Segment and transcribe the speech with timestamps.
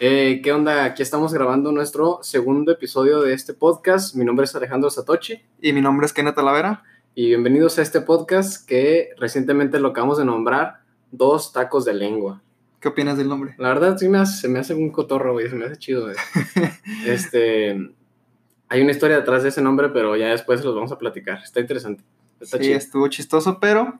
[0.00, 0.84] Eh, ¿Qué onda?
[0.84, 4.14] Aquí estamos grabando nuestro segundo episodio de este podcast.
[4.14, 5.42] Mi nombre es Alejandro Satochi.
[5.60, 6.84] Y mi nombre es Kenneth Talavera.
[7.16, 12.42] Y bienvenidos a este podcast que recientemente lo acabamos de nombrar Dos Tacos de Lengua.
[12.78, 13.56] ¿Qué opinas del nombre?
[13.58, 16.10] La verdad sí me hace, se me hace un cotorro, güey, se me hace chido.
[17.06, 17.90] este,
[18.68, 21.40] hay una historia detrás de ese nombre, pero ya después los vamos a platicar.
[21.42, 22.04] Está interesante.
[22.40, 22.76] Está sí, chido.
[22.76, 23.98] estuvo chistoso, pero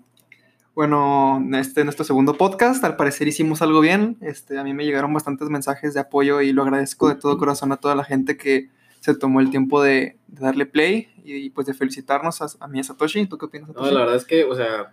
[0.75, 4.17] bueno, este nuestro segundo podcast, al parecer hicimos algo bien.
[4.21, 7.73] Este, a mí me llegaron bastantes mensajes de apoyo y lo agradezco de todo corazón
[7.73, 8.69] a toda la gente que
[9.01, 12.85] se tomó el tiempo de, darle play y, pues de felicitarnos a, a mí, a
[12.85, 13.27] Satoshi.
[13.27, 13.87] ¿Tú qué opinas, Satoshi?
[13.87, 14.93] No, la verdad es que, o sea,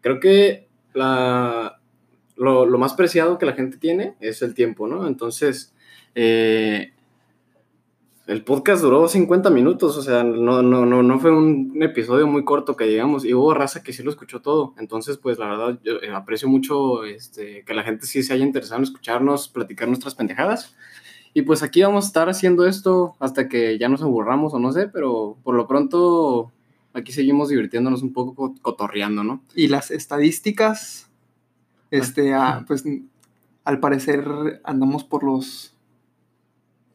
[0.00, 1.78] creo que la,
[2.36, 5.06] lo, lo, más preciado que la gente tiene es el tiempo, ¿no?
[5.06, 5.74] Entonces,
[6.14, 6.92] eh,
[8.30, 12.44] el podcast duró 50 minutos, o sea, no, no, no, no fue un episodio muy
[12.44, 14.72] corto que llegamos y hubo raza que sí lo escuchó todo.
[14.78, 18.44] Entonces, pues la verdad, yo eh, aprecio mucho este, que la gente sí se haya
[18.44, 20.76] interesado en escucharnos, platicar nuestras pendejadas.
[21.34, 24.70] Y pues aquí vamos a estar haciendo esto hasta que ya nos aburramos o no
[24.70, 26.52] sé, pero por lo pronto
[26.92, 29.42] aquí seguimos divirtiéndonos un poco cotorreando, ¿no?
[29.56, 31.10] Y las estadísticas,
[31.90, 32.84] este, ah, pues
[33.64, 35.74] al parecer andamos por los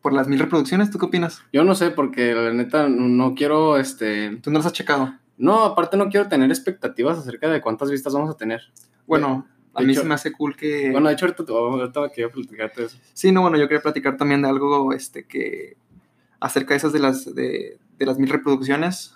[0.06, 0.92] por las mil reproducciones.
[0.92, 1.42] ¿Tú qué opinas?
[1.52, 4.36] Yo no sé, porque la neta no quiero, este...
[4.36, 5.16] ¿Tú no las has checado?
[5.36, 8.62] No, aparte no quiero tener expectativas acerca de cuántas vistas vamos a tener.
[9.08, 10.92] Bueno, a mí se me hace cool que...
[10.92, 13.00] Bueno, de hecho ahorita, ahorita quería platicarte eso.
[13.14, 15.76] Sí, no, bueno, yo quería platicar también de algo, este, que...
[16.40, 19.16] Acerca de esas de las, de, de las mil reproducciones,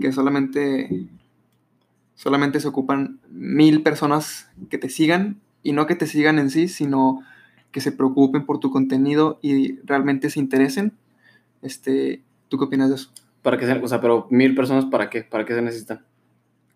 [0.00, 1.08] que solamente...
[2.14, 6.68] Solamente se ocupan mil personas que te sigan, y no que te sigan en sí,
[6.68, 7.24] sino
[7.70, 10.92] que se preocupen por tu contenido y realmente se interesen.
[11.62, 13.10] Este, ¿Tú qué opinas de eso?
[13.42, 15.22] Para que sean, o sea, pero mil personas, ¿para qué?
[15.22, 16.04] ¿Para qué se necesitan?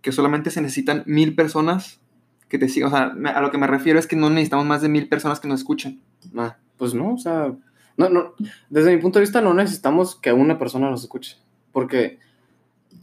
[0.00, 2.00] Que solamente se necesitan mil personas
[2.48, 2.88] que te sigan.
[2.88, 5.40] O sea, a lo que me refiero es que no necesitamos más de mil personas
[5.40, 6.02] que nos escuchen.
[6.36, 7.54] Ah, pues no, o sea,
[7.96, 8.34] no, no,
[8.68, 11.38] desde mi punto de vista no necesitamos que una persona nos escuche.
[11.72, 12.18] Porque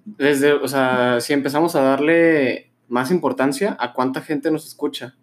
[0.05, 5.15] desde, o sea, si empezamos a darle más importancia a cuánta gente nos escucha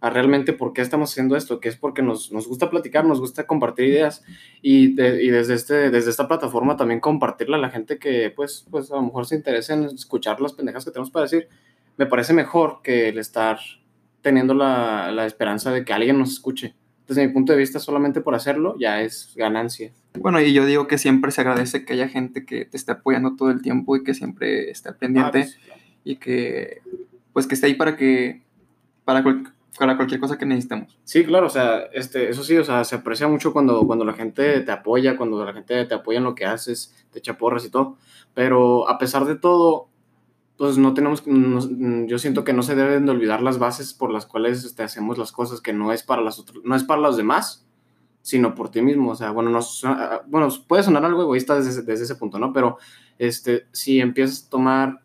[0.00, 3.20] a realmente por qué estamos haciendo esto, que es porque nos, nos gusta platicar, nos
[3.20, 4.24] gusta compartir ideas
[4.62, 8.90] y, y, desde, este, desde esta plataforma también compartirla a la gente que pues, pues
[8.90, 11.48] a lo mejor se interesa en escuchar las pendejas que tenemos para decir.
[11.98, 13.58] Me parece mejor que el estar
[14.22, 16.74] teniendo la, la esperanza de que alguien nos escuche.
[17.06, 19.92] Desde mi punto de vista, solamente por hacerlo ya es ganancia.
[20.18, 23.36] Bueno, y yo digo que siempre se agradece que haya gente que te esté apoyando
[23.36, 25.58] todo el tiempo y que siempre esté pendiente ah, pues,
[26.04, 26.80] y que
[27.32, 28.42] pues que esté ahí para que
[29.04, 29.22] para
[29.78, 30.98] para cualquier cosa que necesitemos.
[31.04, 34.12] Sí, claro, o sea, este, eso sí, o sea, se aprecia mucho cuando, cuando la
[34.12, 37.64] gente te apoya, cuando la gente te apoya en lo que haces, te echa porras
[37.64, 37.96] y todo,
[38.34, 39.88] pero a pesar de todo,
[40.56, 44.26] pues no tenemos, yo siento que no se deben de olvidar las bases por las
[44.26, 47.66] cuales este, hacemos las cosas, que no es para las no es para los demás,
[48.22, 49.60] sino por ti mismo, o sea, bueno, no,
[50.26, 52.52] bueno puede sonar algo egoísta desde, desde ese punto, ¿no?
[52.52, 52.76] Pero
[53.18, 54.99] este, si empiezas a tomar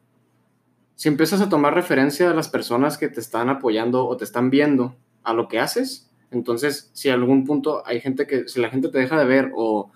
[0.96, 4.50] si empiezas a tomar referencia a las personas que te están apoyando o te están
[4.50, 8.70] viendo a lo que haces, entonces si a algún punto hay gente que, si la
[8.70, 9.92] gente te deja de ver o,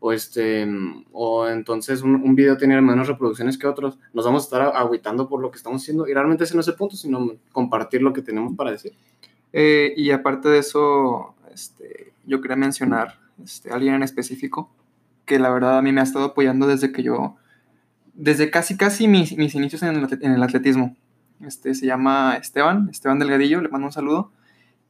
[0.00, 0.66] o este,
[1.12, 5.40] o entonces un, video tiene menos reproducciones que otros, nos vamos a estar aguitando por
[5.40, 8.22] lo que estamos haciendo y realmente ese no es el punto, sino compartir lo que
[8.22, 8.92] tenemos para decir.
[9.52, 14.70] Eh, y aparte de eso, este, yo quería mencionar este, alguien en específico
[15.24, 17.36] que la verdad a mí me ha estado apoyando desde que yo
[18.14, 20.96] desde casi, casi mis, mis inicios en el, atletismo.
[21.40, 24.30] Este, se llama Esteban, Esteban Delgadillo, le mando un saludo.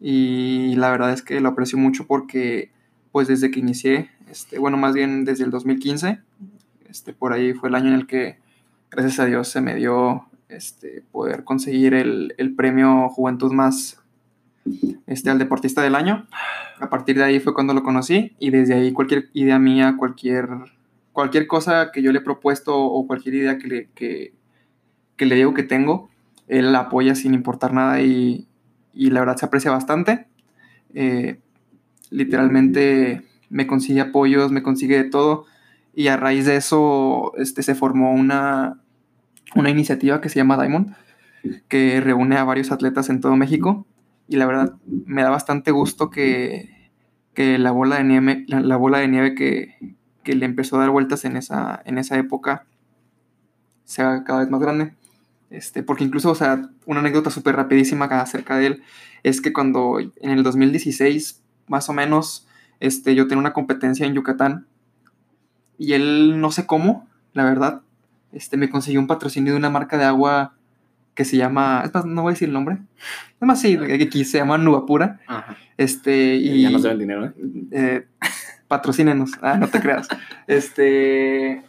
[0.00, 2.70] Y la verdad es que lo aprecio mucho porque,
[3.12, 6.20] pues desde que inicié, este, bueno, más bien desde el 2015,
[6.88, 8.38] este, por ahí fue el año en el que,
[8.90, 13.98] gracias a Dios, se me dio este, poder conseguir el, el premio Juventud Más
[15.06, 16.26] este, al deportista del año.
[16.80, 20.48] A partir de ahí fue cuando lo conocí y desde ahí cualquier idea mía, cualquier
[21.14, 24.34] cualquier cosa que yo le he propuesto o cualquier idea que le, que,
[25.24, 26.10] le digo que tengo,
[26.48, 28.48] él la apoya sin importar nada y,
[28.92, 30.26] la verdad se aprecia bastante.
[30.92, 31.40] Eh,
[32.10, 35.46] literalmente me consigue apoyos, me consigue de todo
[35.94, 38.80] y a raíz de eso este, se formó una,
[39.54, 40.96] una iniciativa que se llama Diamond,
[41.68, 43.86] que reúne a varios atletas en todo México
[44.26, 44.74] y la verdad
[45.06, 46.90] me da bastante gusto que,
[47.34, 49.76] que la bola de nieve, la bola de nieve que,
[50.24, 52.66] que le empezó a dar vueltas en esa, en esa época
[53.84, 54.94] sea cada vez más grande.
[55.50, 58.82] Este, porque incluso, o sea, una anécdota súper rapidísima acerca de él
[59.22, 62.48] es que cuando en el 2016, más o menos,
[62.80, 64.66] este, yo tenía una competencia en Yucatán
[65.78, 67.82] y él no sé cómo, la verdad,
[68.32, 70.54] este, me consiguió un patrocinio de una marca de agua
[71.14, 72.78] que se llama, es más, no voy a decir el nombre,
[73.40, 75.56] es más, sí, aquí se llama Nubapura, Ajá.
[75.76, 76.62] este, y...
[76.62, 77.32] Ya nos deben dinero, ¿eh?
[77.70, 78.06] eh,
[78.68, 80.08] patrocínenos, ah, no te creas,
[80.46, 81.62] este...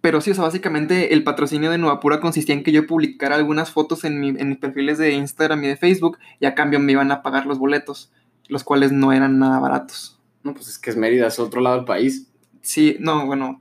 [0.00, 3.72] Pero sí, o sea, básicamente el patrocinio de Nubapura consistía en que yo publicara algunas
[3.72, 6.92] fotos en, mi- en mis perfiles de Instagram y de Facebook y a cambio me
[6.92, 8.12] iban a pagar los boletos,
[8.46, 10.20] los cuales no eran nada baratos.
[10.44, 12.28] No, pues es que es Mérida, es otro lado del país.
[12.62, 13.60] Sí, no, bueno,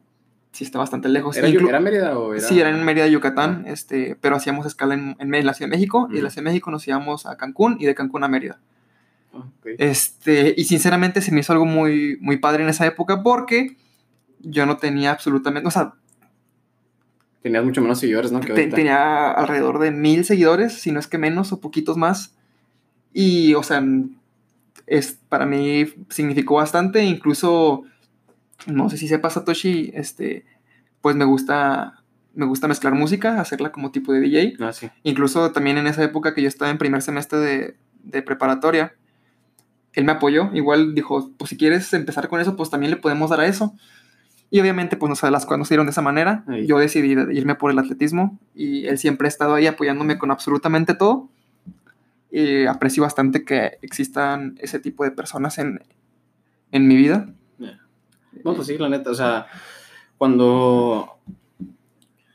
[0.52, 1.36] sí está bastante lejos.
[1.36, 2.44] ¿Era, Inclu- ¿era Mérida o era...?
[2.48, 6.08] Sí, era en Mérida, Yucatán, este, pero hacíamos escala en, en la Ciudad de México
[6.12, 6.30] y de la.
[6.30, 8.60] Ciudad de México nos íbamos a Cancún y de Cancún a Mérida.
[9.78, 13.76] Este, y sinceramente se me hizo algo muy, muy padre en esa época porque
[14.40, 15.94] yo no tenía absolutamente, o sea,
[17.42, 18.40] Tenías mucho menos seguidores, ¿no?
[18.40, 18.76] Que te- ahorita.
[18.76, 22.36] tenía alrededor de mil seguidores, si no es que menos o poquitos más.
[23.14, 23.84] Y, o sea,
[24.88, 27.84] es, para mí significó bastante, incluso,
[28.66, 30.44] no sé si sepa Satoshi, este,
[31.02, 32.02] pues me gusta,
[32.34, 34.54] me gusta mezclar música, hacerla como tipo de DJ.
[34.60, 34.90] Ah, sí.
[35.04, 38.96] Incluso también en esa época que yo estaba en primer semestre de, de preparatoria,
[39.96, 40.50] él me apoyó.
[40.54, 43.74] Igual dijo, pues si quieres empezar con eso, pues también le podemos dar a eso.
[44.52, 46.44] Y obviamente, pues no sé, las cosas no se dieron de esa manera.
[46.48, 46.68] Ahí.
[46.68, 50.32] Yo decidí de- irme por el atletismo y él siempre ha estado ahí apoyándome con
[50.32, 51.30] absolutamente todo.
[52.32, 55.82] Y aprecio bastante que existan ese tipo de personas en,
[56.72, 57.28] en mi vida.
[58.44, 59.48] No, pues sí, la neta, o sea,
[60.18, 61.18] cuando...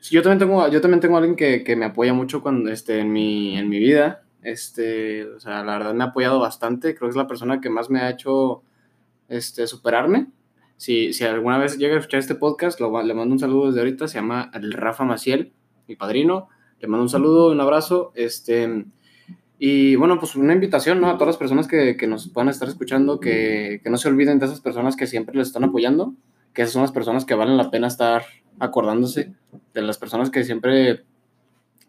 [0.01, 3.01] sí, Yo también tengo, yo también tengo alguien que, que me apoya mucho cuando, este,
[3.01, 4.23] en, mi, en mi vida.
[4.43, 6.95] Este, o sea, la verdad me ha apoyado bastante.
[6.95, 8.63] Creo que es la persona que más me ha hecho
[9.29, 10.29] este, superarme.
[10.77, 13.81] Si, si alguna vez llega a escuchar este podcast, lo- le mando un saludo desde
[13.81, 14.09] ahorita.
[14.09, 15.53] Se llama el Rafa Maciel,
[15.89, 16.49] mi padrino.
[16.81, 18.13] Le mando un saludo, un abrazo.
[18.15, 18.87] Este,
[19.59, 21.11] y bueno, pues una invitación ¿no?
[21.11, 24.39] a todas las personas que, que nos puedan estar escuchando, que, que no se olviden
[24.39, 26.15] de esas personas que siempre les están apoyando,
[26.55, 28.25] que esas son las personas que valen la pena estar
[28.59, 29.35] acordándose,
[29.75, 31.05] de las personas que siempre,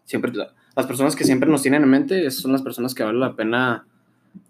[0.04, 0.32] siempre,
[0.76, 3.84] las personas que siempre nos tienen en mente, son las personas que vale la pena,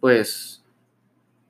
[0.01, 0.63] pues,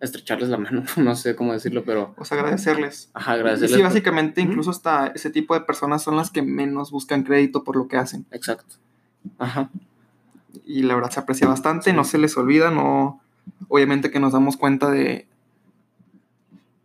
[0.01, 3.11] estrecharles la mano, no sé cómo decirlo, pero, Pues agradecerles.
[3.15, 3.71] ajá, Y agradecerles.
[3.71, 7.63] sí, por- básicamente, incluso hasta ese tipo de personas son las que menos buscan crédito
[7.65, 8.27] por lo que hacen.
[8.31, 8.75] Exacto.
[9.39, 9.71] Ajá.
[10.67, 13.21] y la verdad se aprecia bastante, no se les olvida, no,
[13.69, 15.27] obviamente que nos damos cuenta de,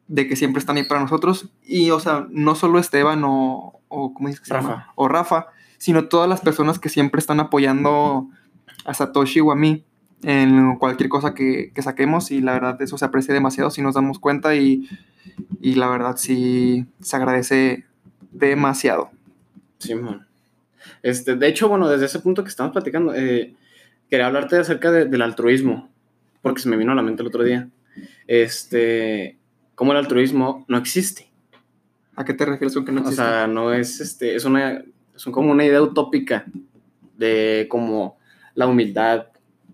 [0.08, 4.14] de que siempre están ahí para nosotros, y o sea, no solo Esteban o, o
[4.14, 4.70] ¿cómo dices que se Rafa.
[4.70, 4.92] llama?
[4.96, 8.28] O Rafa, sino todas las personas que siempre están apoyando
[8.86, 9.84] a Satoshi o a mí
[10.24, 13.96] en cualquier cosa que, que saquemos, y la verdad eso se aprecia demasiado si nos
[13.96, 14.88] damos cuenta, y,
[15.62, 17.86] y la verdad sí se agradece
[18.32, 19.12] demasiado.
[19.80, 20.26] Sí, man.
[21.04, 23.54] Este, de hecho, bueno, desde ese punto que estamos platicando, eh,
[24.10, 25.90] quería hablarte acerca de- del altruismo,
[26.42, 27.68] porque se me vino a la mente el otro día.
[28.26, 29.38] Este,
[29.76, 31.30] cómo el altruismo no existe.
[32.16, 33.22] ¿A qué te refieres con que no O existe?
[33.24, 34.82] sea, no es, este, es una,
[35.18, 36.46] es como una idea utópica
[37.18, 38.18] de como
[38.56, 39.28] la humildad,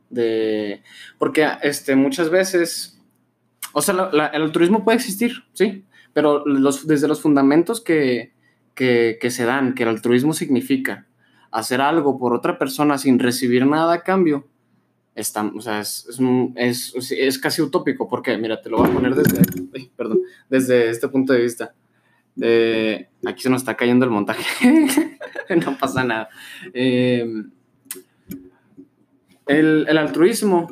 [0.10, 0.82] de,
[1.18, 3.00] porque, este, muchas veces,
[3.74, 8.34] o sea, la- la- el altruismo puede existir, sí, pero los, desde los fundamentos que,
[8.76, 11.08] que, que se dan, que el altruismo significa
[11.52, 14.48] hacer algo por otra persona sin recibir nada a cambio,
[15.16, 16.08] está, o sea, es,
[16.56, 19.42] es, es, es casi utópico, porque, mira, te lo voy a poner desde,
[19.76, 21.74] ay, perdón, desde este punto de vista.
[22.42, 24.44] Eh, aquí se nos está cayendo el montaje.
[25.66, 26.30] no pasa nada.
[26.74, 27.26] Eh,
[29.48, 30.68] el, el altruismo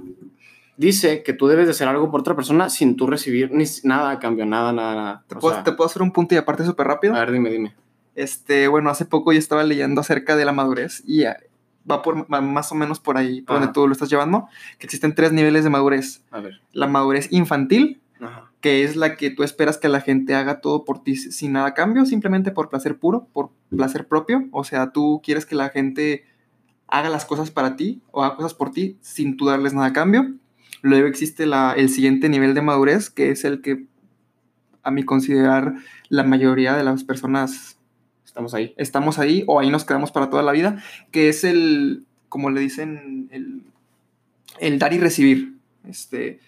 [0.82, 4.12] dice que tú debes de hacer algo por otra persona sin tú recibir ni nada
[4.12, 5.24] a cambio, nada, nada, nada.
[5.28, 7.16] ¿Te puedo, sea, te puedo hacer un punto y aparte súper rápido?
[7.16, 7.76] a ver, dime, dime.
[8.16, 11.36] Este, bueno, hace poco yo estaba leyendo acerca de la madurez y eh,
[11.90, 13.66] va por va más o menos por ahí, por Ajá.
[13.66, 14.48] donde tú lo estás llevando,
[14.80, 16.24] que existen tres niveles de madurez.
[16.32, 16.62] A ver.
[16.74, 18.02] La madurez infantil.
[18.62, 21.68] Que es la que tú esperas que la gente haga todo por ti sin nada
[21.68, 24.48] a cambio, simplemente por placer puro, por placer propio.
[24.52, 26.26] O sea, tú quieres que la gente
[26.88, 29.94] haga las cosas para ti o haga cosas por ti sin tú darles nada a
[29.94, 30.36] cambio.
[30.84, 33.86] Luego existe la, el siguiente nivel de madurez, que es el que,
[34.84, 35.74] a mi considerar,
[36.10, 37.78] la mayoría de las personas
[38.26, 38.74] Estamos ahí.
[38.78, 42.62] estamos ahí o ahí nos quedamos para toda la vida, que es el, como le
[42.62, 43.64] dicen, el,
[44.60, 45.58] el dar y recibir.
[45.84, 46.40] Este,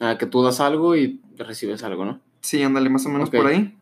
[0.00, 2.20] Ah, que tú das algo y recibes algo, ¿no?
[2.40, 3.76] sí, ándale, más o menos por ahí.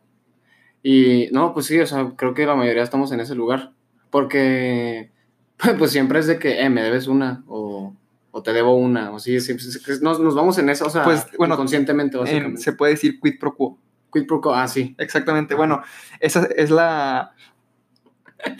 [0.83, 3.71] Y no, pues sí, o sea, creo que la mayoría estamos en ese lugar.
[4.09, 5.11] Porque,
[5.77, 7.93] pues siempre es de que, eh, me debes una, o,
[8.31, 9.65] o te debo una, o sí, siempre,
[10.01, 12.17] nos, nos vamos en eso, o sea, Pues, bueno, conscientemente,
[12.57, 13.77] se puede decir quid pro quo.
[14.11, 14.95] Quid pro quo, ah, sí.
[14.97, 15.55] Exactamente.
[15.55, 15.81] Bueno,
[16.19, 17.33] esa es la,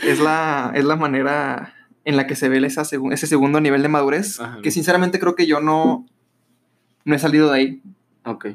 [0.03, 1.73] es la, es la manera
[2.05, 4.59] en la que se ve esa ese segundo nivel de madurez, Ajá.
[4.61, 6.05] que sinceramente creo que yo no,
[7.09, 7.81] no he salido de ahí.
[8.23, 8.47] Ok.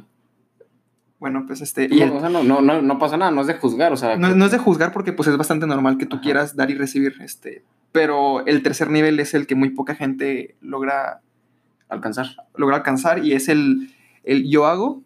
[1.19, 1.89] Bueno, pues este...
[1.91, 4.17] Y no, no, no, no, pasa nada, no es de juzgar, o sea...
[4.17, 6.75] No, no, es de juzgar porque pues es bastante normal que tú quieras dar y
[6.75, 7.65] recibir, este...
[7.93, 11.21] Pero el tercer nivel es el que muy poca gente logra...
[11.89, 12.27] Alcanzar.
[12.57, 15.03] Logra alcanzar y es el, el yo hago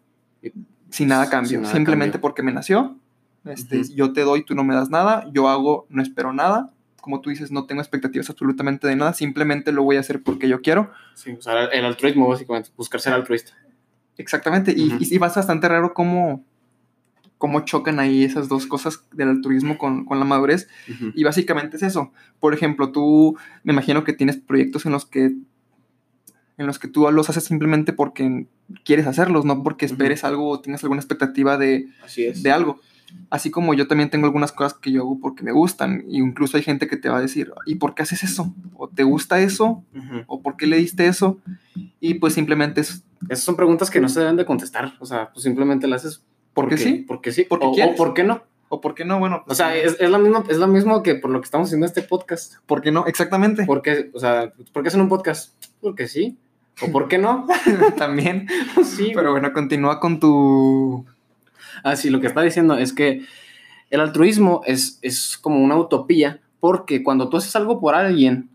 [0.89, 2.97] sin nada cambio, simplemente porque me nació.
[3.45, 6.71] Este, Yo te doy, tú no me das nada, yo hago, no espero nada.
[6.99, 10.47] Como tú dices, no tengo expectativas absolutamente de nada, simplemente lo voy a hacer porque
[10.47, 10.91] yo quiero.
[11.15, 13.53] Sí, o sea, el altruismo, básicamente, buscar ser altruista.
[14.17, 16.43] Exactamente, y, y, va bastante raro cómo,
[17.37, 20.67] cómo chocan ahí esas dos cosas del altruismo con, con la madurez.
[21.15, 22.11] Y básicamente es eso.
[22.39, 25.31] Por ejemplo, tú me imagino que tienes proyectos en los que
[26.59, 28.45] en los que tú los haces simplemente porque
[28.83, 32.81] quieres hacerlos, no porque esperes algo o tienes alguna expectativa de, de algo.
[33.29, 36.03] Así como yo también tengo algunas cosas que yo hago porque me gustan.
[36.07, 38.53] Y incluso hay gente que te va a decir, ¿y por qué haces eso?
[38.75, 39.83] ¿O te gusta eso?
[40.27, 41.39] ¿O por qué le diste eso?
[41.99, 43.03] Y pues simplemente es...
[43.27, 44.93] Esas son preguntas que no se deben de contestar.
[44.99, 46.23] O sea, pues simplemente las haces
[46.53, 47.05] porque, sí.
[47.07, 47.45] Porque sí.
[47.47, 48.43] Porque o, o por qué no.
[48.69, 49.19] ¿O por qué no?
[49.19, 49.43] Bueno.
[49.45, 51.67] Pues, o sea, es, es, lo mismo, es lo mismo que por lo que estamos
[51.67, 52.55] haciendo este podcast.
[52.65, 53.05] ¿Por qué no?
[53.07, 53.65] Exactamente.
[53.65, 55.53] Porque, o sea, ¿por qué hacen un podcast?
[55.81, 56.37] Porque sí.
[56.81, 57.47] ¿O por qué no?
[57.97, 58.47] También.
[58.83, 59.11] sí.
[59.13, 61.05] Pero bueno, continúa con tu...
[61.83, 63.25] Ah, sí, lo que está diciendo es que
[63.89, 68.49] el altruismo es, es como una utopía porque cuando tú haces algo por alguien,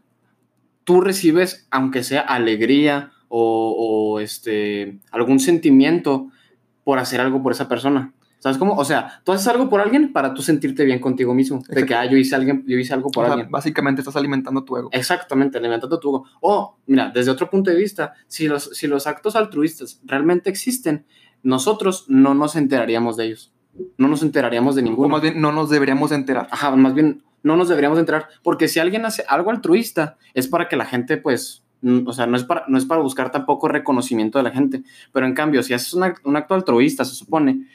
[0.84, 3.74] tú recibes, aunque sea alegría o,
[4.14, 6.28] o este, algún sentimiento
[6.84, 8.12] por hacer algo por esa persona.
[8.44, 8.74] ¿Sabes cómo?
[8.74, 11.62] O sea, tú haces algo por alguien para tú sentirte bien contigo mismo.
[11.66, 13.50] De que, ah, yo hice, alguien, yo hice algo por alguien.
[13.50, 14.90] Básicamente estás alimentando tu ego.
[14.92, 16.26] Exactamente, alimentando tu ego.
[16.42, 21.06] O, mira, desde otro punto de vista, si los, si los actos altruistas realmente existen,
[21.44, 23.52] nosotros no nos enteraríamos de ellos.
[23.96, 25.06] No nos enteraríamos de ninguno.
[25.06, 26.48] O más bien, no nos deberíamos enterar.
[26.50, 28.28] Ajá, más bien, no nos deberíamos enterar.
[28.42, 31.62] Porque si alguien hace algo altruista, es para que la gente, pues,
[32.06, 34.82] o sea, no es, para, no es para buscar tampoco reconocimiento de la gente.
[35.12, 37.66] Pero en cambio, si haces un, un acto altruista, se supone,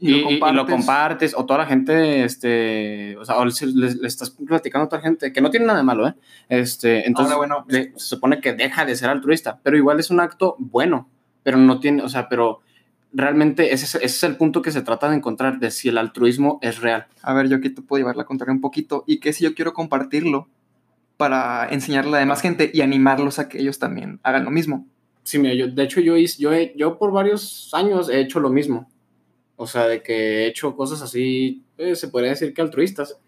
[0.00, 4.86] y, lo compartes, o toda la gente, este, o sea, o le, estás platicando a
[4.86, 6.14] otra gente, que no tiene nada de malo, ¿eh?
[6.48, 10.56] Este, entonces, bueno, se supone que deja de ser altruista, pero igual es un acto
[10.58, 11.08] bueno,
[11.42, 12.60] pero no tiene, o sea, pero
[13.12, 16.58] realmente ese, ese es el punto que se trata de encontrar, de si el altruismo
[16.62, 17.06] es real.
[17.22, 19.54] A ver, yo aquí te puedo llevar la contraria un poquito, y que si yo
[19.54, 20.48] quiero compartirlo
[21.16, 24.86] para enseñarle a la demás gente y animarlos a que ellos también hagan lo mismo.
[25.24, 28.88] Sí, mira, yo, de hecho, yo, yo, yo por varios años he hecho lo mismo
[29.58, 33.18] o sea, de que he hecho cosas así, eh, se podría decir que altruistas.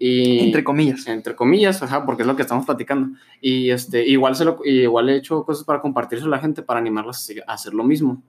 [0.00, 1.06] Y, entre comillas.
[1.06, 3.16] Entre comillas, ajá, porque es lo que estamos platicando.
[3.40, 6.80] Y este, igual, se lo, igual he hecho cosas para compartirse a la gente, para
[6.80, 8.20] animarlas a hacer lo mismo.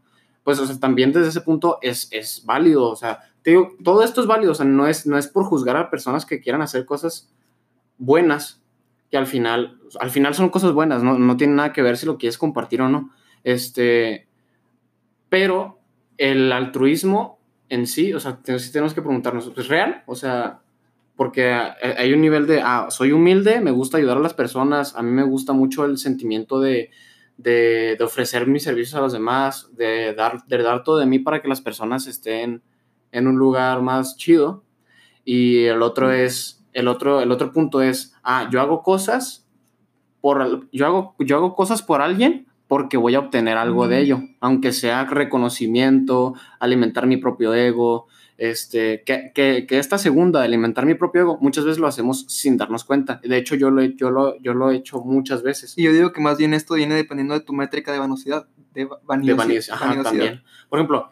[0.48, 2.90] Pues, o sea, también desde ese punto es, es válido.
[2.90, 4.54] O sea, te digo, todo esto es válido.
[4.54, 7.30] O sea, no es, no es por juzgar a personas que quieran hacer cosas
[7.98, 8.64] buenas,
[9.12, 12.06] que al final, al final son cosas buenas, no, no tiene nada que ver si
[12.06, 13.12] lo quieres compartir o no.
[13.44, 14.30] Este,
[15.28, 15.82] pero
[16.18, 20.04] el altruismo en sí, o sea, sí tenemos que preguntarnos, ¿es real?
[20.06, 20.62] O sea,
[21.18, 25.04] porque hay un nivel de, ah, soy humilde, me gusta ayudar a las personas, a
[25.04, 26.90] mí me gusta mucho el sentimiento de,
[27.38, 31.20] de, de ofrecer mis servicios a los demás, de dar, de dar todo de mí
[31.20, 32.62] para que las personas estén
[33.12, 34.64] en un lugar más chido.
[35.24, 39.48] Y el otro es, el otro, el otro punto es, ah, yo hago cosas
[40.22, 44.20] por, yo hago, yo hago cosas por alguien porque voy a obtener algo de ello,
[44.42, 50.94] aunque sea reconocimiento, alimentar mi propio ego, este, que, que, que, esta segunda, alimentar mi
[50.94, 53.20] propio ego, muchas veces lo hacemos sin darnos cuenta.
[53.24, 55.74] De hecho, yo lo, yo lo, yo lo he hecho muchas veces.
[55.78, 58.48] Y yo digo que más bien esto viene dependiendo de tu métrica de vanosidad.
[58.74, 59.38] De vanidad.
[60.04, 60.44] también.
[60.70, 61.10] Por ejemplo,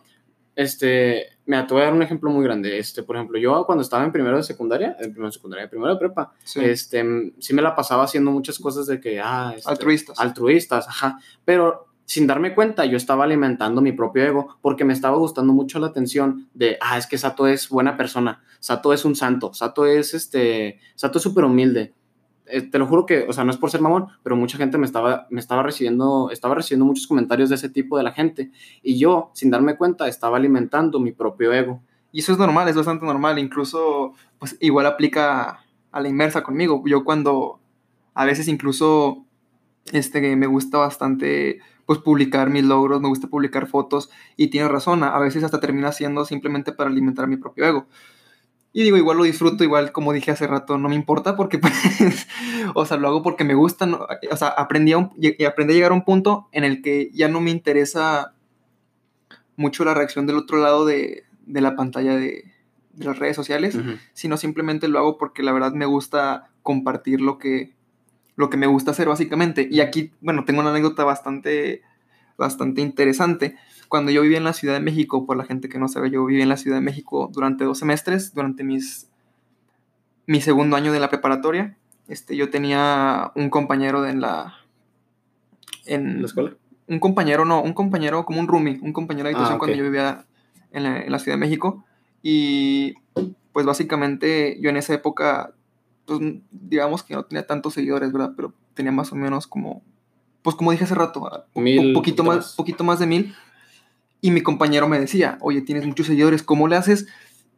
[0.55, 2.77] este, me te voy a dar un ejemplo muy grande.
[2.77, 5.93] Este, por ejemplo, yo cuando estaba en primero de secundaria, en primero de secundaria, primero
[5.93, 6.59] de prepa, sí.
[6.63, 10.19] este, sí me la pasaba haciendo muchas cosas de que, ah, este, altruistas.
[10.19, 11.19] Altruistas, ajá.
[11.43, 15.79] Pero sin darme cuenta, yo estaba alimentando mi propio ego porque me estaba gustando mucho
[15.79, 19.85] la atención de, ah, es que Sato es buena persona, Sato es un santo, Sato
[19.85, 21.93] es, este, Sato es súper humilde.
[22.47, 24.77] Eh, te lo juro que, o sea, no es por ser mamón, pero mucha gente
[24.77, 28.51] me estaba, me estaba recibiendo, estaba recibiendo muchos comentarios de ese tipo de la gente.
[28.83, 31.81] Y yo, sin darme cuenta, estaba alimentando mi propio ego.
[32.11, 33.39] Y eso es normal, es bastante normal.
[33.39, 35.59] Incluso, pues igual aplica
[35.91, 36.83] a la inmersa conmigo.
[36.85, 37.59] Yo cuando,
[38.13, 39.25] a veces incluso,
[39.91, 44.09] este, me gusta bastante, pues publicar mis logros, me gusta publicar fotos.
[44.37, 47.87] Y tiene razón, a veces hasta termina siendo simplemente para alimentar mi propio ego.
[48.77, 52.27] Y digo, igual lo disfruto, igual como dije hace rato, no me importa porque, pues,
[52.73, 53.87] o sea, lo hago porque me gusta,
[54.29, 54.97] o sea, aprendí a,
[55.47, 58.33] aprendí a llegar a un punto en el que ya no me interesa
[59.55, 62.51] mucho la reacción del otro lado de, de la pantalla de,
[62.91, 63.77] de, las redes sociales,
[64.11, 67.75] sino simplemente lo hago porque la verdad me gusta compartir lo que,
[68.35, 69.67] lo que me gusta hacer básicamente.
[69.69, 71.81] Y aquí, bueno, tengo una anécdota bastante,
[72.37, 73.55] bastante interesante.
[73.87, 76.25] Cuando yo vivía en la Ciudad de México, por la gente que no sabe, yo
[76.25, 79.09] viví en la Ciudad de México durante dos semestres, durante mis,
[80.25, 81.77] mi segundo año de la preparatoria.
[82.07, 84.55] Este, yo tenía un compañero en la...
[85.85, 86.55] En ¿La escuela?
[86.87, 89.59] Un compañero, no, un compañero como un roomie, un compañero de habitación Ah, ok.
[89.59, 90.25] cuando yo vivía
[90.71, 91.85] en la, en la Ciudad de México.
[92.21, 92.95] Y
[93.53, 95.53] pues básicamente yo en esa época,
[96.05, 96.19] pues
[96.51, 98.33] digamos que no tenía tantos seguidores, ¿verdad?
[98.35, 99.83] Pero tenía más o menos como,
[100.41, 101.21] pues como dije hace rato,
[101.55, 102.53] Mil, poquito, poquito más, más.
[102.55, 103.35] poquito más de mil.
[104.21, 107.07] Y mi compañero me decía, oye, tienes muchos seguidores, ¿cómo le haces?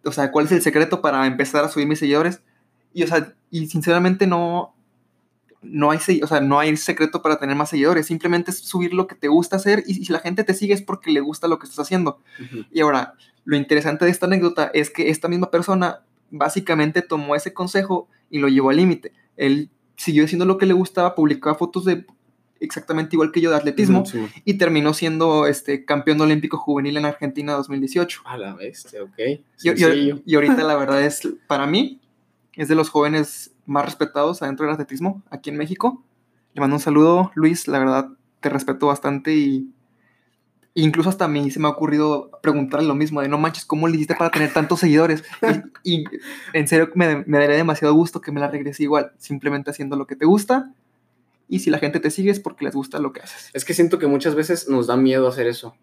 [0.03, 2.41] O sea, ¿cuál es el secreto para empezar a subir mis seguidores?
[2.93, 4.75] Y, o sea, y sinceramente no,
[5.61, 8.07] no hay, o sea, no hay secreto para tener más seguidores.
[8.07, 10.81] Simplemente es subir lo que te gusta hacer y si la gente te sigue es
[10.81, 12.19] porque le gusta lo que estás haciendo.
[12.41, 12.65] Ujú.
[12.71, 13.13] Y ahora,
[13.45, 16.01] lo interesante de esta anécdota es que esta misma persona
[16.31, 19.11] básicamente tomó ese consejo y lo llevó al límite.
[19.35, 22.05] Él siguió haciendo lo que le gustaba, publicaba fotos de
[22.59, 24.19] exactamente igual que yo de atletismo sí.
[24.43, 28.21] y terminó siendo este campeón olímpico juvenil en Argentina 2018.
[28.25, 29.13] A la bestia, ok.
[29.61, 31.99] Y, y- y ahorita la verdad es, para mí,
[32.53, 36.03] es de los jóvenes más respetados adentro del atletismo aquí en México.
[36.53, 39.69] Le mando un saludo, Luis, la verdad te respeto bastante y
[40.83, 43.87] incluso hasta a mí se me ha ocurrido preguntarle lo mismo, de no manches, ¿cómo
[43.87, 45.23] le hiciste para tener tantos seguidores?
[45.83, 46.03] Y, y
[46.53, 50.07] en serio me, me daría demasiado gusto que me la regrese igual, simplemente haciendo lo
[50.07, 50.71] que te gusta
[51.49, 53.49] y si la gente te sigue es porque les gusta lo que haces.
[53.53, 55.75] Es que siento que muchas veces nos da miedo hacer eso.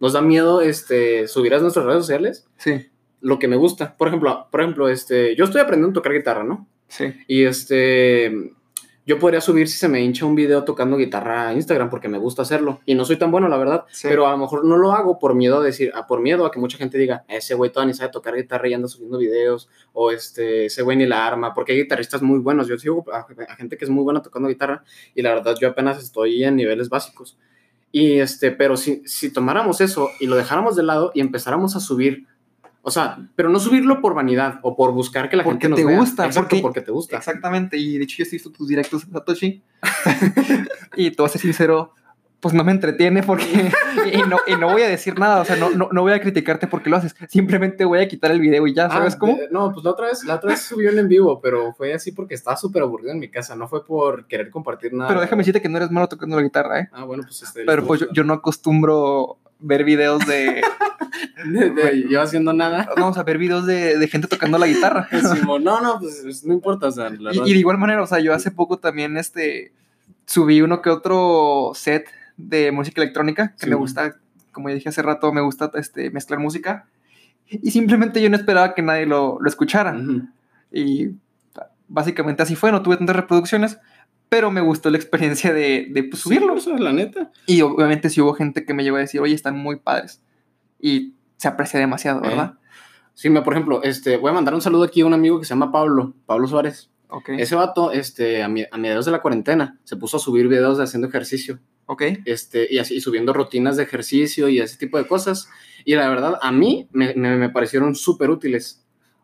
[0.00, 2.86] Nos da miedo este, subir a nuestras redes sociales Sí,
[3.20, 3.96] lo que me gusta.
[3.96, 6.66] Por ejemplo, por ejemplo este, yo estoy aprendiendo a tocar guitarra, ¿no?
[6.88, 8.52] sí, Y este,
[9.06, 12.18] yo podría subir si se me hincha un video tocando guitarra a Instagram porque me
[12.18, 12.80] gusta hacerlo.
[12.86, 13.84] Y no soy tan bueno, la verdad.
[13.90, 14.06] Sí.
[14.08, 16.50] Pero a lo mejor no lo hago por miedo a decir, a, por miedo a
[16.50, 19.68] que mucha gente diga, ese güey todavía ni sabe tocar guitarra y anda subiendo videos.
[19.92, 21.54] O este, ese güey ni la arma.
[21.54, 22.68] Porque hay guitarristas muy buenos.
[22.68, 24.84] Yo sigo a, a gente que es muy buena tocando guitarra.
[25.14, 27.38] Y la verdad, yo apenas estoy en niveles básicos.
[27.92, 31.80] Y este, pero si, si tomáramos eso y lo dejáramos de lado y empezáramos a
[31.80, 32.26] subir.
[32.82, 35.78] O sea, pero no subirlo por vanidad o por buscar que la Porque gente nos
[35.80, 35.98] te vea.
[35.98, 37.16] gusta, Exacto, porque- porque te gusta.
[37.16, 39.62] Exactamente, y de hecho yo he visto tus directos, Satoshi.
[40.96, 41.92] y te voy a ser sincero,
[42.40, 43.44] pues no me entretiene porque...
[44.14, 46.20] y, no, y no voy a decir nada, o sea, no, no, no voy a
[46.22, 47.14] criticarte porque lo haces.
[47.28, 49.36] Simplemente voy a quitar el video y ya, ¿sabes Ah, cómo?
[49.36, 52.12] de- no, pues la otra vez, la otra vez subió en vivo, pero fue así
[52.12, 55.08] porque estaba súper aburrido en mi casa, no fue por querer compartir nada.
[55.08, 56.88] Pero déjame decirte que no eres malo tocando la guitarra, ¿eh?
[56.92, 57.64] Ah, bueno, pues este.
[57.66, 60.62] Pero pues yo, yo no acostumbro ver videos de...
[61.46, 62.88] de, de- yo haciendo nada.
[62.96, 65.08] Vamos a ver videos de, de gente tocando la guitarra.
[65.60, 68.32] No, no, pues no importa, o sea, la Y, de igual manera, o sea, yo
[68.34, 69.72] hace poco también este,
[70.26, 74.16] subí uno que otro set de música electrónica que Sí, me gusta,
[74.52, 76.86] como ya dije hace rato, me gusta este, mezclar música.
[77.48, 79.96] Y simplemente yo no esperaba que nadie lo, lo escuchara.
[80.72, 81.10] Y
[81.88, 83.78] básicamente así fue, no tuve tantas reproducciones,
[84.30, 86.58] pero me gustó la experiencia de, de pues, subirlo.
[86.58, 87.30] Sí, la neta.
[87.46, 90.22] Y obviamente sí hubo gente que me llegó a decir, oye, están muy padres.
[90.80, 92.54] Y se aprecia demasiado, ¿verdad?
[93.12, 95.44] Sí, me, por ejemplo, este, voy a mandar un saludo aquí a un amigo que
[95.44, 96.88] se llama Pablo, Pablo Suárez.
[97.08, 97.30] Ok.
[97.30, 100.78] Ese vato, este, a, mi- a mediados de la cuarentena, se puso a subir videos
[100.78, 101.58] de haciendo ejercicio.
[101.86, 102.02] Ok.
[102.24, 105.48] este, y así y subiendo rutinas de ejercicio y ese tipo de cosas.
[105.84, 108.79] Y la verdad, a mí me, me- me parecieron súper útiles.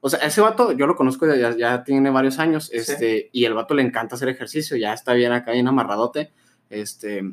[0.07, 3.55] O sea, ese vato, yo lo conozco, ya, ya tiene varios años, este, y el
[3.55, 6.31] vato le encanta hacer ejercicio, ya está bien acá, bien amarradote,
[6.71, 7.25] este,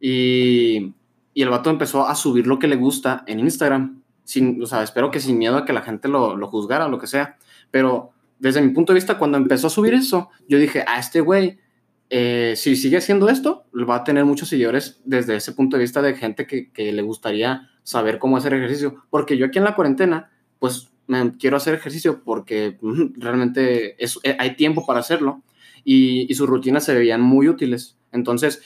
[0.00, 0.94] y,
[1.32, 4.82] y el vato empezó a subir lo que le gusta en Instagram, sin, o sea,
[4.82, 7.36] espero que sin miedo a que la gente lo, lo juzgara o lo que sea,
[7.70, 11.20] pero desde mi punto de vista, cuando empezó a subir eso, yo dije, a este
[11.20, 11.60] güey,
[12.10, 16.02] eh, si sigue haciendo esto, va a tener muchos seguidores desde ese punto de vista
[16.02, 19.04] de gente que, que le gustaría saber cómo hacer ejercicio.
[19.08, 24.18] Porque yo aquí en la cuarentena, pues me quiero hacer ejercicio porque mm, realmente es,
[24.22, 25.42] eh, hay tiempo para hacerlo
[25.84, 27.96] y, y sus rutinas se veían muy útiles.
[28.12, 28.62] Entonces,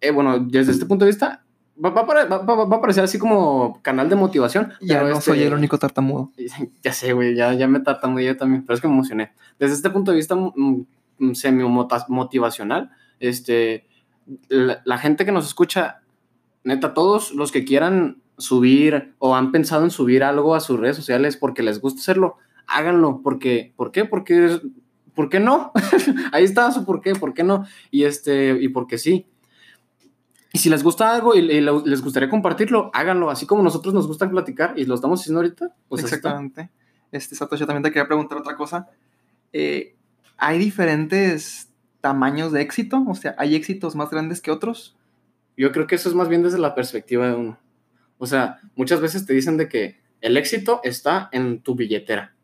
[0.00, 1.44] eh, bueno, desde este punto de vista,
[1.82, 4.72] va, va va- va- a parecer así como canal de motivación.
[4.80, 6.32] Ya no este- soy el único tartamudo.
[6.82, 9.32] ya sé, güey, ya, ya me tartamudeé yo también, pero es que me emocioné.
[9.58, 10.86] Desde este punto de vista mm,
[11.18, 13.86] mm, semi-motivacional, este,
[14.48, 16.00] la, la gente que nos escucha,
[16.64, 20.96] neta, todos los que quieran subir o han pensado en subir algo a sus redes
[20.96, 24.04] sociales porque les gusta hacerlo, háganlo, porque, ¿por qué?
[24.04, 24.60] Porque,
[25.14, 25.72] ¿por qué no?
[26.32, 27.64] Ahí está su por qué, ¿por qué no?
[27.90, 29.26] Y este, y porque sí.
[30.52, 33.94] Y si les gusta algo y, y lo- les gustaría compartirlo, háganlo, así como nosotros
[33.94, 36.02] nos gusta platicar y lo estamos haciendo ahorita, pues.
[36.04, 36.70] Exactamente.
[37.12, 38.88] Este, Satoshi, también te quería preguntar otra cosa.
[39.52, 39.94] Eh,
[40.38, 43.04] ¿Hay diferentes tamaños de éxito?
[43.06, 44.96] O sea, ¿hay éxitos más grandes que otros?
[45.56, 47.58] Yo creo que eso es más bien desde la perspectiva de uno.
[48.20, 52.36] O sea, muchas veces te dicen de que el éxito está en tu billetera.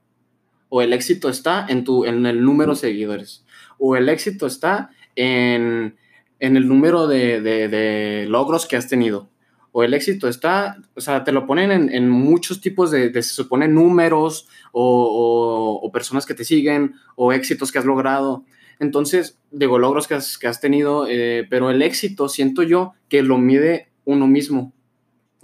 [0.69, 3.45] O el éxito está en, tu, en el número de seguidores.
[3.79, 5.95] O el éxito está en
[6.39, 9.31] en el número de, de- logros que has tenido.
[9.73, 13.23] O el éxito está, o sea, te lo ponen en, en muchos tipos de, se
[13.35, 18.45] supone, números o personas que te siguen o éxitos que has logrado.
[18.79, 23.23] Entonces, digo, logros que has, que has tenido, eh, pero el éxito siento yo que
[23.23, 24.75] lo mide uno mismo.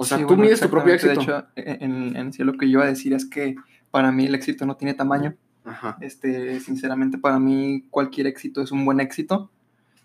[0.02, 1.14] O sea, Sí, tú bueno, mides tu propio éxito.
[1.14, 3.56] De hecho, en, en sí lo que yo iba a decir es que
[3.90, 5.34] para mí el éxito no tiene tamaño.
[5.64, 5.96] Ajá.
[6.00, 9.50] Este, sinceramente, para mí cualquier éxito es un buen éxito.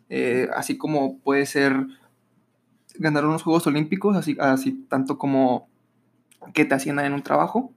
[0.10, 1.86] Eh, así como puede ser
[3.00, 5.68] ganar unos Juegos Olímpicos, así, así tanto como
[6.54, 7.74] que te asciendan en un trabajo,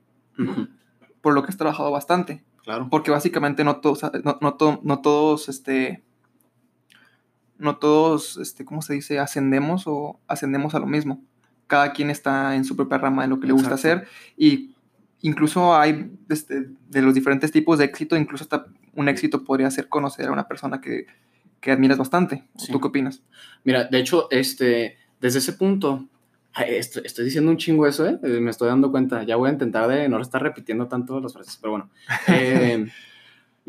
[1.21, 2.43] por lo que has trabajado bastante.
[2.63, 2.89] Claro.
[2.91, 6.03] Porque básicamente no todos, no, no to- no todos, este,
[7.59, 9.19] no todos, este, ¿cómo se dice?
[9.19, 11.23] Ascendemos o ascendemos a lo mismo.
[11.71, 14.75] Cada quien está en su propia rama de lo que le gusta hacer y
[15.23, 19.89] incluso hay, este, de los diferentes tipos de éxito, incluso hasta un éxito podría ser
[19.89, 21.07] conocer a una persona que,
[21.61, 22.43] que admiras bastante.
[22.57, 22.73] Sí.
[22.73, 23.23] ¿Tú qué opinas?
[23.63, 26.09] Mira, de hecho, este, desde ese punto,
[26.59, 28.19] estoy, estoy diciendo un chingo eso, ¿eh?
[28.25, 29.23] Eh, Me estoy dando cuenta.
[29.23, 31.91] Ya voy a intentar de no estar repitiendo tanto las frases, pero bueno.
[32.27, 32.89] Eh,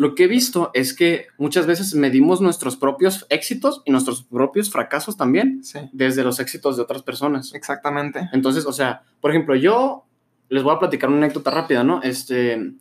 [0.01, 4.71] lo que he visto es que muchas veces medimos nuestros propios éxitos y nuestros propios
[4.71, 7.53] fracasos también Sí, desde los éxitos de otras personas.
[7.53, 8.27] exactamente.
[8.33, 10.05] Entonces, o sea, por ejemplo, yo
[10.49, 12.01] les voy a platicar una anécdota rápida, ¿no?
[12.01, 12.73] Este,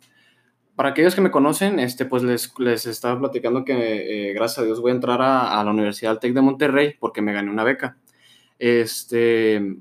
[0.75, 4.63] para aquellos que me conocen, este, pues les, les estaba platicando que eh, gracias a
[4.63, 7.63] Dios voy a entrar a, a la Universidad Tec de Monterrey porque me gané una
[7.63, 7.97] beca.
[8.57, 9.75] Este,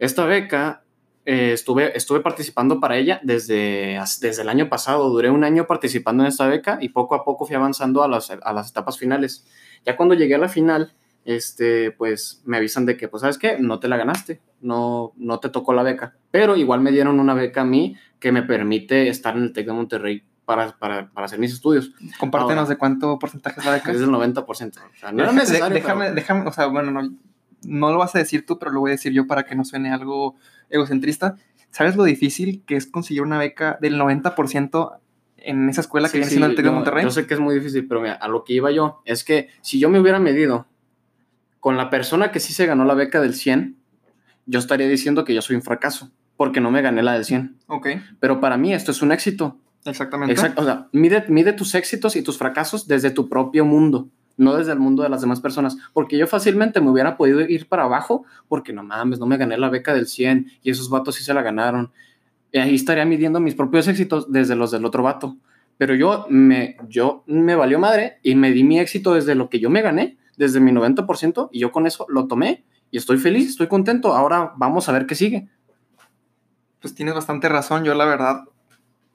[0.00, 0.82] esta beca
[1.26, 5.08] eh, estuve, estuve participando para ella desde, desde el año pasado.
[5.10, 8.30] Duré un año participando en esta beca y poco a poco fui avanzando a las,
[8.30, 9.46] a las etapas finales.
[9.84, 10.92] Ya cuando llegué a la final,
[11.24, 13.58] este, pues me avisan de que, pues, ¿sabes qué?
[13.58, 16.16] No te la ganaste, no, no te tocó la beca.
[16.30, 19.66] Pero igual me dieron una beca a mí que me permite estar en el TEC
[19.66, 21.92] de Monterrey para, para, para hacer mis estudios.
[22.18, 22.68] Compártenos Ahora.
[22.70, 23.92] de cuánto porcentaje es la beca.
[23.92, 24.44] Es del 90%.
[24.46, 24.46] O
[24.98, 25.74] sea, no era Deja- necesario.
[25.74, 27.10] déjame, pero- déjame, o sea, bueno, no,
[27.62, 29.64] no lo vas a decir tú, pero lo voy a decir yo para que no
[29.64, 30.36] suene algo
[30.70, 31.36] egocentrista.
[31.70, 34.98] ¿Sabes lo difícil que es conseguir una beca del 90%
[35.36, 37.04] en esa escuela que Sí, viene sí, siendo el TEC de Monterrey?
[37.04, 39.48] Yo sé que es muy difícil, pero mira, a lo que iba yo es que
[39.62, 40.66] si yo me hubiera medido
[41.60, 43.76] con la persona que sí se ganó la beca del 100,
[44.46, 47.56] yo estaría diciendo que yo soy un fracaso, porque no me gané la del 100.
[47.68, 49.58] Ok, Pero para mí esto es un éxito.
[49.84, 50.32] exactamente.
[50.32, 54.08] Exacto, o sea, mide, mide tus éxitos y tus fracasos desde tu propio mundo,
[54.40, 55.76] no desde el mundo de las demás personas.
[55.92, 59.58] Porque yo fácilmente me hubiera podido ir para abajo, porque no mames, no me gané
[59.58, 61.92] la beca del 100 y esos vatos sí se la ganaron.
[62.50, 65.36] Y ahí estaría midiendo mis propios éxitos desde los del otro vato.
[65.76, 69.60] Pero yo me, yo me valió madre y me di mi éxito desde lo que
[69.60, 73.50] yo me gané, desde mi 90%, y yo con eso lo tomé y estoy feliz,
[73.50, 74.14] estoy contento.
[74.14, 75.48] Ahora vamos a ver qué sigue.
[76.80, 78.44] Pues tienes bastante razón, yo la verdad,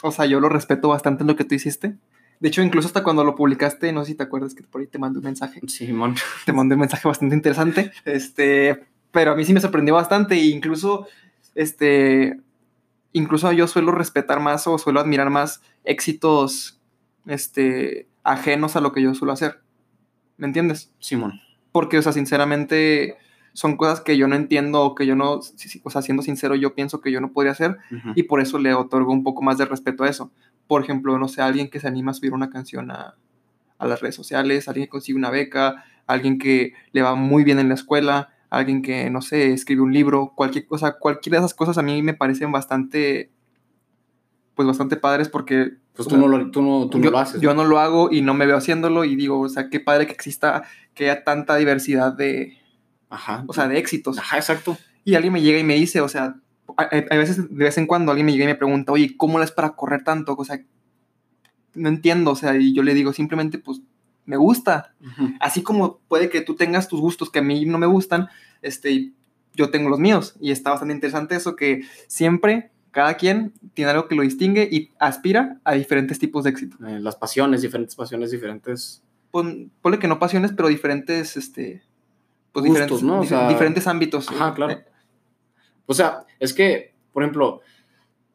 [0.04, 1.98] o sea, yo lo respeto bastante lo que tú hiciste.
[2.40, 4.88] De hecho, incluso hasta cuando lo publicaste, no sé si te acuerdas que por ahí
[4.88, 5.62] te mandé un mensaje.
[5.68, 6.16] Simón.
[6.46, 7.92] te mandé un mensaje bastante interesante.
[8.04, 10.36] Este, pero a mí sí me sorprendió bastante.
[10.36, 11.08] E incluso,
[11.56, 12.40] este,
[13.14, 16.80] incluso yo suelo respetar más o suelo admirar más éxitos,
[17.26, 19.62] este, ajenos a lo que yo suelo hacer.
[20.38, 20.92] ¿Me entiendes?
[21.00, 21.42] Simón.
[21.72, 23.18] Porque, o sea, sinceramente,
[23.56, 26.22] son cosas que yo no entiendo o que yo no, sí, sí, o sea, siendo
[26.22, 27.78] sincero, yo pienso que yo no podría hacer
[28.14, 30.30] y por eso le otorgo un poco más de respeto a eso.
[30.68, 33.16] Por ejemplo, no sé, alguien que se anima a subir una canción a,
[33.78, 37.60] a las redes sociales, alguien que consigue una beca, alguien que le va muy bien
[37.60, 41.54] en la escuela, alguien que, no sé, escribe un libro, cualquier cosa, cualquiera de esas
[41.56, 43.32] cosas a mí me parecen bastante,
[44.56, 47.42] pues bastante padres porque Pues tú no lo, tú no, tú no yo, lo haces.
[47.42, 47.64] yo ¿no?
[47.64, 50.14] no lo hago y no me veo haciéndolo y digo, o sea, qué padre que
[50.14, 52.58] exista, que haya tanta diversidad de,
[53.10, 53.44] Ajá.
[53.48, 54.18] o sea, de éxitos.
[54.18, 54.78] Ajá, exacto.
[55.04, 56.36] Y alguien me llega y me dice, o sea,
[56.78, 59.42] a, a- veces, de vez en cuando alguien me llega y me pregunta, oye, ¿cómo
[59.42, 60.36] es para correr tanto?
[60.38, 60.60] O sea,
[61.74, 63.82] no entiendo, o sea, y yo le digo simplemente, pues,
[64.26, 64.94] me gusta.
[65.02, 65.34] Ujú.
[65.40, 68.28] Así como puede que tú tengas tus gustos que a mí no me gustan,
[68.62, 69.12] este,
[69.54, 70.36] yo tengo los míos.
[70.40, 74.92] Y está bastante interesante eso que siempre cada quien tiene algo que lo distingue y
[75.00, 76.78] aspira a diferentes tipos de éxito.
[76.88, 79.04] Eh, las pasiones, diferentes pasiones, diferentes.
[79.32, 81.84] Pon, ponle que no pasiones, pero diferentes, este,
[82.54, 83.20] pues Gustos, diferentes, ¿no?
[83.20, 84.30] O sea, diferentes ámbitos.
[84.30, 84.72] Ajá, claro.
[84.74, 84.86] Eh,
[85.86, 87.62] O sea, es que, por ejemplo,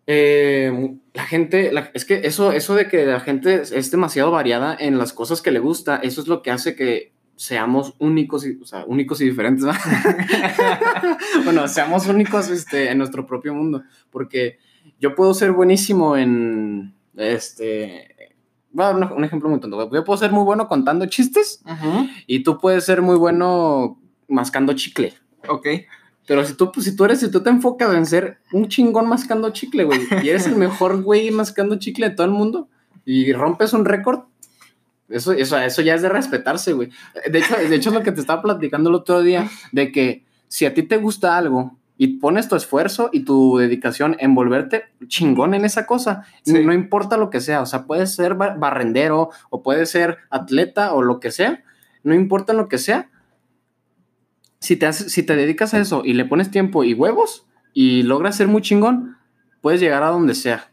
[0.07, 4.77] eh, la gente, la- es que eso, eso de que la gente es, demasiado variada
[4.79, 8.59] en las cosas que le gusta, eso es lo que hace que seamos únicos y,
[8.61, 9.79] o sea, únicos y diferentes, ¿va?
[11.45, 14.59] bueno, seamos únicos este, en nuestro propio mundo, porque
[14.99, 18.35] yo puedo ser buenísimo en, este,
[18.73, 21.63] bueno, un, un ejemplo muy tonto, yo puedo ser muy bueno contando chistes
[22.27, 25.15] y tú puedes ser muy bueno mascando chicle.
[25.49, 25.67] Ok.
[26.31, 29.09] Pero si tú, pues, si tú eres, si tú te enfocas en ser un chingón
[29.09, 32.69] mascando chicle, güey, y eres el mejor güey mascando chicle de todo el mundo,
[33.05, 34.21] y rompes un récord,
[35.09, 36.91] Eso, eso, eso ya es de respetarse, güey.
[37.29, 40.25] De hecho, de hecho, es lo que te estaba platicando el otro día, de que
[40.47, 44.85] si a ti te gusta algo y pones tu esfuerzo y tu dedicación en volverte
[45.09, 46.65] chingón en esa cosa, Sí.
[46.65, 50.95] no importa lo que sea, o sea, puedes ser bar- barrendero o puedes ser atleta
[50.95, 51.65] o lo que sea,
[52.05, 53.11] no importa lo que sea,
[54.61, 58.03] si te, haces- si te dedicas a eso y le pones tiempo y huevos y
[58.03, 59.17] logras ser muy chingón,
[59.61, 60.67] puedes llegar a donde sea.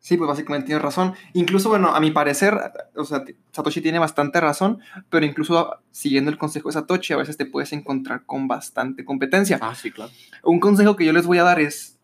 [0.00, 1.12] Sí, pues básicamente tienes razón.
[1.34, 2.56] Incluso, bueno, a mi parecer,
[2.94, 4.78] o sea, Satoshi tiene bastante razón,
[5.10, 9.58] pero incluso siguiendo el consejo de Satoshi, a veces te puedes encontrar con bastante competencia.
[9.60, 10.10] Ah, sí, claro.
[10.44, 11.98] Un consejo que yo les voy a dar es,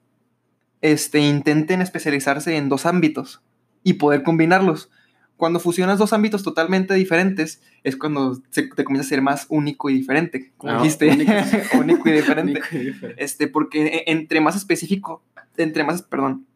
[0.82, 3.40] este, intenten especializarse en dos ámbitos
[3.84, 4.90] y poder combinarlos.
[5.36, 9.90] Cuando fusionas dos ámbitos totalmente diferentes, es cuando se- te comienza a ser más único
[9.90, 11.32] y diferente, como Ah, dijiste, único.
[11.80, 12.60] único y diferente.
[12.60, 13.22] Único y diferente.
[13.22, 15.22] Este, porque e- entre más específico,
[15.56, 16.46] entre más, perdón,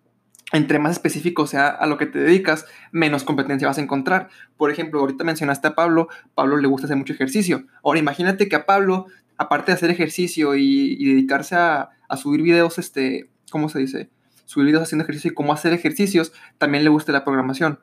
[0.53, 4.29] entre más específico sea a lo que te dedicas, menos competencia vas a encontrar.
[4.57, 7.67] Por ejemplo, ahorita mencionaste a Pablo, Pablo le gusta hacer mucho ejercicio.
[7.85, 12.41] Ahora imagínate que a Pablo, aparte de hacer ejercicio y, y dedicarse a, a subir
[12.43, 14.09] videos, este, ¿cómo se dice?
[14.47, 17.81] Subir videos haciendo ejercicio y cómo hacer ejercicios, también le gusta la programación.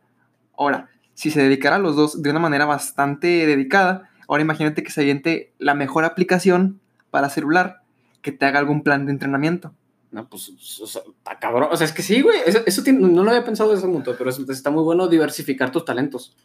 [0.57, 4.91] Ahora, si se dedicara a los dos de una manera bastante dedicada, ahora imagínate que
[4.91, 6.79] se aviente la mejor aplicación
[7.11, 7.81] para celular
[8.21, 9.73] que te haga algún plan de entrenamiento.
[10.11, 10.49] No, pues,
[10.81, 11.69] o sea, está cabrón.
[11.71, 12.37] O sea, es que sí, güey.
[12.45, 15.07] Eso, eso tiene- no lo había pensado de ese punto, pero es- está muy bueno
[15.07, 16.35] diversificar tus talentos.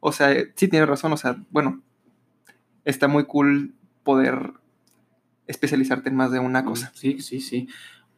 [0.00, 1.82] O sea, sí tienes razón, o sea, bueno,
[2.84, 4.52] está muy cool poder
[5.46, 6.92] especializarte en más de una cosa.
[6.94, 7.68] Sí, sí, sí.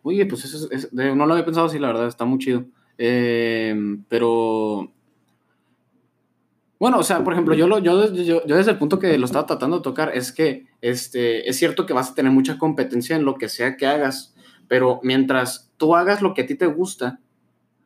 [0.03, 2.65] Oye, pues eso es, no lo había pensado así, la verdad, está muy chido.
[2.99, 3.75] Eh,
[4.09, 4.93] pero.
[6.81, 9.27] Bueno, o sea, por ejemplo, yo, lo, yo, yo, yo desde el punto que lo
[9.27, 13.15] estaba tratando de tocar es que este, es cierto que vas a tener mucha competencia
[13.17, 14.35] en lo que sea que hagas,
[14.67, 17.21] pero mientras tú hagas lo que a ti te gusta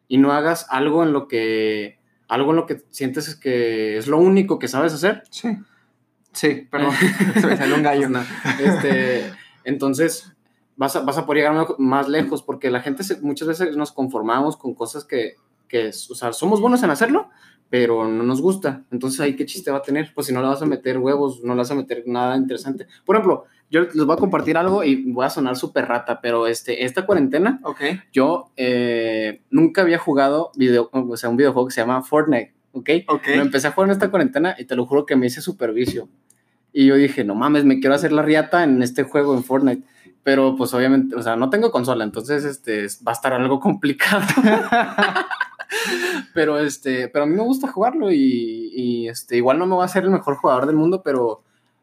[0.07, 4.17] y no hagas algo en lo que algo en lo que sientes que es lo
[4.19, 5.59] único que sabes hacer, Sí.
[6.33, 6.93] Sí, perdón,
[7.41, 8.09] se me salió un gallo.
[8.09, 8.21] No,
[8.61, 9.33] este,
[9.65, 10.33] entonces,
[10.77, 13.93] vas a, vas a poder llegar más- lejos porque la gente se- muchas veces nos
[13.93, 15.35] conformamos con cosas que,
[15.69, 17.31] que, o sea, somos buenos en hacerlo,
[17.71, 18.83] pero no nos gusta.
[18.91, 20.13] Entonces, ahí qué chiste va a tener.
[20.15, 22.87] Pues si no le vas a meter huevos, no le vas a meter nada interesante.
[23.05, 26.47] Por ejemplo, yo les voy a compartir algo y voy a sonar súper rata, pero
[26.47, 27.81] este, esta cuarentena, Ok.
[28.13, 32.91] yo eh, nunca había jugado video, o sea, un videojuego que se llama Fortnite, ¿ok?
[33.09, 33.27] Ok.
[33.35, 35.73] Lo empecé a jugar en esta cuarentena y te lo juro que me hice super
[35.73, 36.09] vicio.
[36.73, 39.83] Y yo dije, no mames, me quiero hacer la riata en este juego, en Fortnite.
[40.23, 44.25] Pero pues obviamente, o sea, no tengo consola, entonces este, va a estar algo complicado.
[46.35, 49.85] pero este, pero a mí me gusta jugarlo y, y, este, igual no me voy
[49.85, 51.43] a ser el mejor jugador del mundo, pero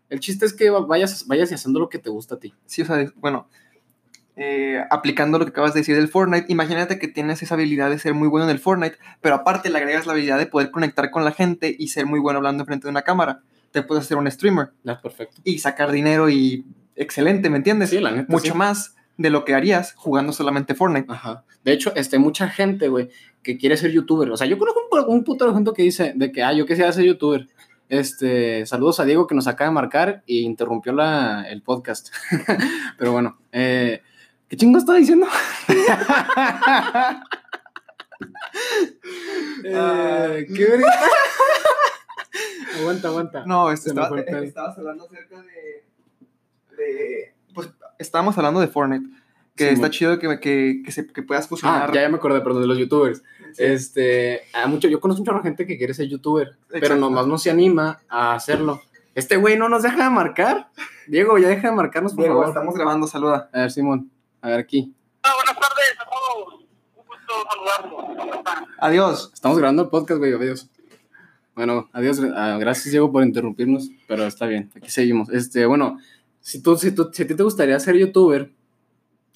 [0.09, 2.53] el chiste es que vayas, vayas haciendo lo que te gusta a ti.
[2.65, 3.47] Sí, o sea, bueno,
[4.35, 7.99] eh, aplicando lo que acabas de decir del Fortnite, imagínate que tienes esa habilidad de
[7.99, 11.11] ser muy bueno en el Fortnite, pero aparte le agregas la habilidad de poder conectar
[11.11, 13.41] con la gente y ser muy bueno hablando frente de una cámara.
[13.71, 15.41] Te puedes hacer un streamer Ya, perfecto.
[15.43, 17.89] y sacar dinero y excelente, ¿me entiendes?
[17.89, 18.25] Sí, la neta.
[18.29, 18.57] Mucho sí.
[18.57, 21.11] más de lo que harías jugando solamente Fortnite.
[21.11, 21.45] Ajá.
[21.63, 23.09] De hecho, este, mucha gente, güey,
[23.43, 24.29] que quiere ser youtuber.
[24.31, 26.91] O sea, yo conozco un, un puto gente que dice de que, ah, yo quisiera
[26.91, 27.47] ser youtuber.
[27.89, 32.09] Este, saludos a Diego que nos acaba de marcar y interrumpió la, el podcast.
[32.97, 34.01] Pero bueno, eh,
[34.47, 35.27] ¿qué chingo está diciendo?
[39.63, 40.87] Eh, ¿Qué verga?
[42.79, 43.45] aguanta, aguanta.
[43.45, 44.39] No, este, estaba- pedo.
[44.39, 45.85] estabas hablando acerca de,
[46.77, 49.07] de- Pues estábamos hablando de Fortnite.
[49.65, 51.89] Que Sí, está chido que, que, que, se- que puedas fusionar.
[51.89, 53.19] Ah, ya, ya me acordé, perdón, de los youtubers.
[53.53, 53.63] Sí.
[53.63, 57.49] Este, a mucho, yo conozco mucha gente que quiere ser youtuber, pero nomás no se
[57.51, 58.81] anima a hacerlo.
[59.13, 60.69] Este güey no nos deja de marcar.
[61.07, 62.49] Diego, ya deja de marcarnos, por Diego, favor.
[62.49, 63.49] estamos grabando, saluda.
[63.51, 64.09] A ver, Simón.
[64.41, 64.93] A ver, aquí.
[65.23, 66.61] Ah, buenas tardes a todos.
[66.95, 68.71] Un gusto saludarlos.
[68.79, 69.31] Adiós.
[69.33, 70.33] Estamos grabando el podcast, güey.
[70.33, 70.69] Adiós.
[71.55, 72.21] Bueno, adiós.
[72.35, 74.71] ah, gracias, Diego, por interrumpirnos, pero está bien.
[74.75, 75.29] Aquí seguimos.
[75.29, 75.97] Este, bueno,
[76.39, 78.51] si tú, si tú, si a ti te gustaría ser youtuber,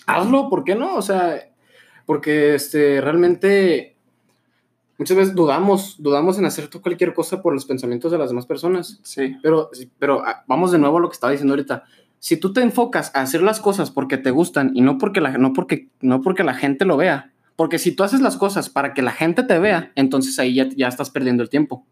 [0.05, 0.95] hazlo, ¿por qué no?
[0.95, 1.49] O sea,
[2.05, 3.95] porque este, realmente
[4.97, 8.99] muchas veces dudamos, dudamos en hacer cualquier cosa por los pensamientos de las demás personas.
[9.03, 9.35] Sí.
[9.41, 11.83] Pero, pero ah, vamos de nuevo a lo que estaba diciendo ahorita.
[12.19, 15.37] Si tú te enfocas a hacer las cosas porque te gustan y no porque la,
[15.37, 18.93] no porque, no porque la gente lo vea, porque si tú haces las cosas para
[18.93, 21.85] que la gente te vea, entonces ahí ya, ya estás perdiendo el tiempo.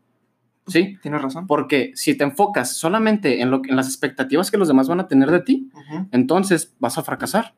[0.66, 0.98] ¿Sí?
[1.02, 1.46] Tienes razón.
[1.46, 5.08] Porque si te enfocas solamente en, lo, en las expectativas que los demás van a
[5.08, 6.08] tener de ti, Ujú.
[6.12, 7.54] entonces vas a fracasar.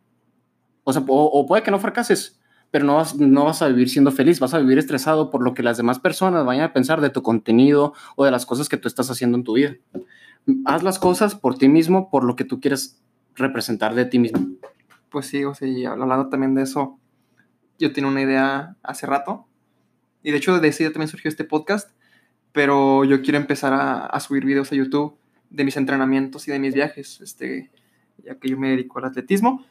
[0.85, 2.39] O sea, o, puede que no fracases,
[2.71, 5.55] pero no vas, no vas a vivir siendo feliz, vas a vivir estresado por lo
[5.55, 8.77] que las demás personas vayan a pensar de tu contenido o de las cosas que
[8.77, 9.75] tú estás haciendo en tu vida.
[10.65, 13.01] Haz las cosas por ti mismo, por lo que tú quieres
[13.33, 14.47] representar de ti mismo.
[15.09, 16.99] Pues sí, o sea, y hablando también de eso,
[17.79, 19.47] yo tenía una idea hace rato.
[20.21, 21.89] Y de hecho, de esa idea también surgió este podcast.
[22.51, 25.17] pero yo quiero empezar a, a subir videos a YouTube
[25.49, 27.69] de mis entrenamientos y de mis viajes, este,
[28.23, 29.65] ya que yo me dedico al atletismo.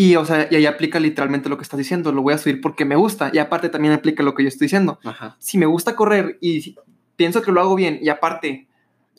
[0.00, 2.60] Y, o sea, y ahí aplica literalmente lo que estás diciendo, lo voy a subir
[2.60, 5.00] porque me gusta, y aparte también aplica lo que yo estoy diciendo.
[5.02, 5.36] Ajá.
[5.40, 6.76] Si me gusta correr y si-
[7.16, 8.68] pienso que lo hago bien, y aparte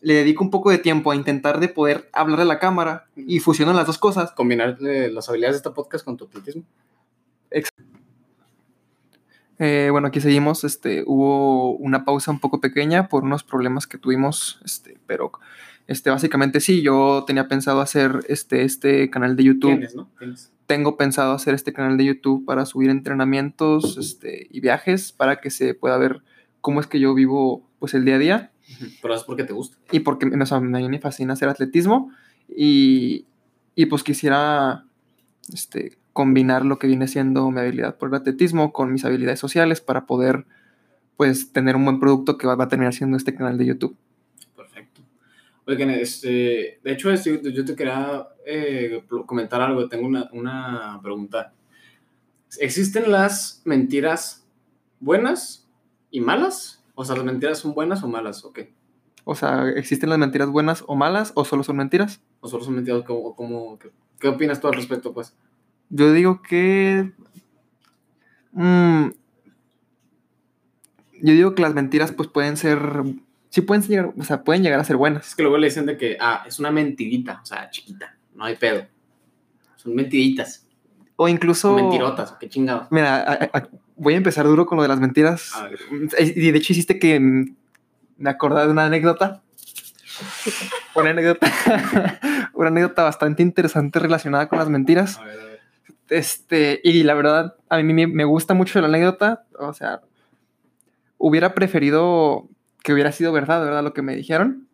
[0.02, 3.40] le dedico un poco de tiempo a intentar de poder hablar a la cámara y
[3.40, 6.64] fusiono las dos cosas, Combinar eh, las habilidades de este podcast con tu atletismo.
[9.58, 10.64] Eh, bueno, aquí seguimos.
[10.64, 15.32] Este, hubo una pausa un poco pequeña por unos problemas que tuvimos, este, pero
[15.88, 19.72] este, básicamente sí, yo tenía pensado hacer este, este canal de YouTube.
[19.72, 20.10] Tienes, ¿no?
[20.18, 20.54] Tienes.
[20.70, 25.50] Tengo pensado hacer este canal de YouTube para subir entrenamientos este, y viajes para que
[25.50, 26.22] se pueda ver
[26.62, 28.52] cómo es que yo vivo pues el día a día.
[29.02, 29.78] Pero es porque te gusta.
[29.92, 32.12] y porque o sea, a mí me fascina hacer atletismo
[32.48, 33.26] y,
[33.74, 34.86] y pues quisiera
[35.52, 39.82] este, combinar lo que viene siendo mi habilidad por el atletismo con mis habilidades sociales
[39.82, 40.46] para poder
[41.18, 43.98] pues tener un buen producto que va a terminar siendo este canal de YouTube.
[45.70, 49.88] Oigan, este, de hecho, este, yo te quería eh, comentar algo.
[49.88, 51.54] Tengo una, una pregunta.
[52.60, 54.48] ¿Existen las mentiras
[55.00, 55.68] buenas
[56.10, 56.84] y malas?
[56.96, 58.44] O sea, ¿las mentiras son buenas o malas?
[58.44, 58.74] ¿O qué?
[59.26, 62.20] O sea, ¿existen las mentiras buenas o malas o solo son mentiras?
[62.40, 63.04] ¿O solo son mentiras?
[63.06, 65.36] ¿Cómo, cómo- qué, qué opinas tú al respecto, pues?
[65.90, 67.12] Yo digo que...
[68.54, 69.06] mm,
[71.22, 72.80] yo digo que las mentiras pues pueden ser...
[73.50, 75.30] Sí pueden llegar, o sea, pueden llegar a ser buenas.
[75.30, 78.46] Es que luego le dicen de que, ah, es una mentirita, o sea, chiquita, no
[78.46, 78.86] hay pedo.
[79.76, 80.68] Son mentiritas,
[81.16, 81.74] O incluso...
[81.74, 82.88] o mentirotas, qué chingados.
[82.92, 85.54] Mira, a- a- voy a empezar duro con lo de las mentiras.
[85.56, 85.80] A ver.
[86.36, 89.42] Y de hecho hiciste que me acordé de una anécdota.
[90.96, 91.48] Una anécdota.
[92.54, 95.18] una anécdota bastante interesante relacionada con las mentiras.
[95.18, 95.60] A ver, a ver.
[96.10, 99.46] Este, y la verdad, a mí me gusta mucho la anécdota.
[99.58, 100.02] O sea,
[101.18, 102.48] hubiera preferido
[102.90, 103.84] que hubiera sido verdad, ¿verdad?
[103.84, 104.68] Lo que me dijeron.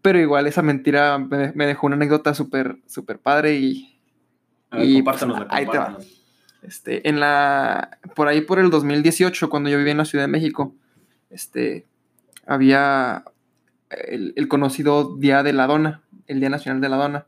[0.00, 3.98] Pero igual esa mentira me, me dejó una anécdota súper, súper padre y,
[4.70, 5.98] ver, Y, pues, ahí te va.
[6.62, 10.28] Este, en la, por ahí por el 2018, cuando yo vivía en la Ciudad de
[10.28, 10.72] México,
[11.30, 11.84] este,
[12.46, 13.24] había
[13.90, 17.26] el, el conocido Día de la Dona, el Día Nacional de la Dona.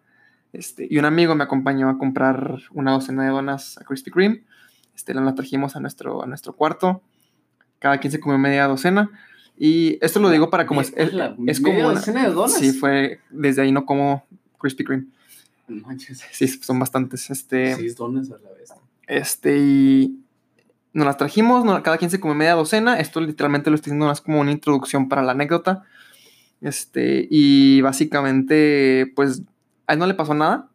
[0.52, 4.44] Este, y un amigo me acompañó a comprar una docena de donas a Krispy Kreme.
[4.94, 7.02] Este, las trajimos a nuestro, a nuestro cuarto.
[7.80, 9.10] Cada quien se comió media docena.
[9.62, 12.54] Y esto lo digo para como es, es, La es como una- docena de donas.
[12.56, 14.24] Sí, fue desde ahí no como
[14.58, 15.04] Krispy Kreme.
[15.68, 16.22] Manches.
[16.32, 17.28] Sí, son bastantes.
[17.30, 18.70] Este, Seis donas a la vez.
[19.06, 20.18] este, y
[20.94, 22.98] nos las trajimos, no- cada quien se come media docena.
[22.98, 25.84] Esto literalmente lo estoy diciendo más como una introducción para la anécdota.
[26.62, 29.42] Este, y básicamente, pues,
[29.86, 30.68] a él no le pasó nada,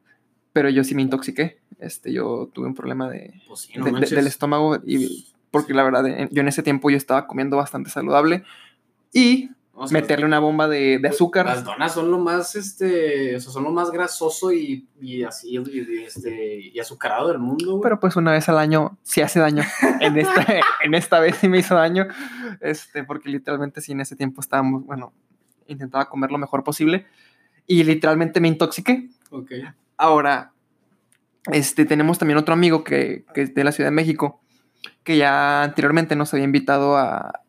[0.54, 1.58] pero yo sí me intoxiqué.
[1.80, 5.74] Este, yo tuve un problema de, Pues sí, no de- de- del estómago, y porque
[5.74, 8.44] la verdad, yo en ese tiempo yo estaba comiendo bastante saludable.
[9.16, 11.46] Y O sea, meterle una bomba de, de azúcar.
[11.46, 15.56] Las donas son lo más, este, o sea, son lo más grasoso y, y así,
[15.56, 17.82] y, este, y azucarado del mundo, güey.
[17.82, 19.64] Pero pues una vez al año sí hace daño.
[20.02, 20.46] En esta,
[20.84, 22.08] en esta vez sí me hizo daño.
[22.60, 25.14] Este, porque literalmente sí en ese tiempo estábamos, bueno,
[25.68, 27.06] intentaba comer lo mejor posible.
[27.66, 29.10] Y literalmente me intoxiqué.
[29.30, 29.52] Ok.
[29.96, 30.52] Ahora,
[31.54, 34.42] este, tenemos también otro amigo que, que es de la Ciudad de México,
[35.06, 37.45] que ya anteriormente nos había invitado a,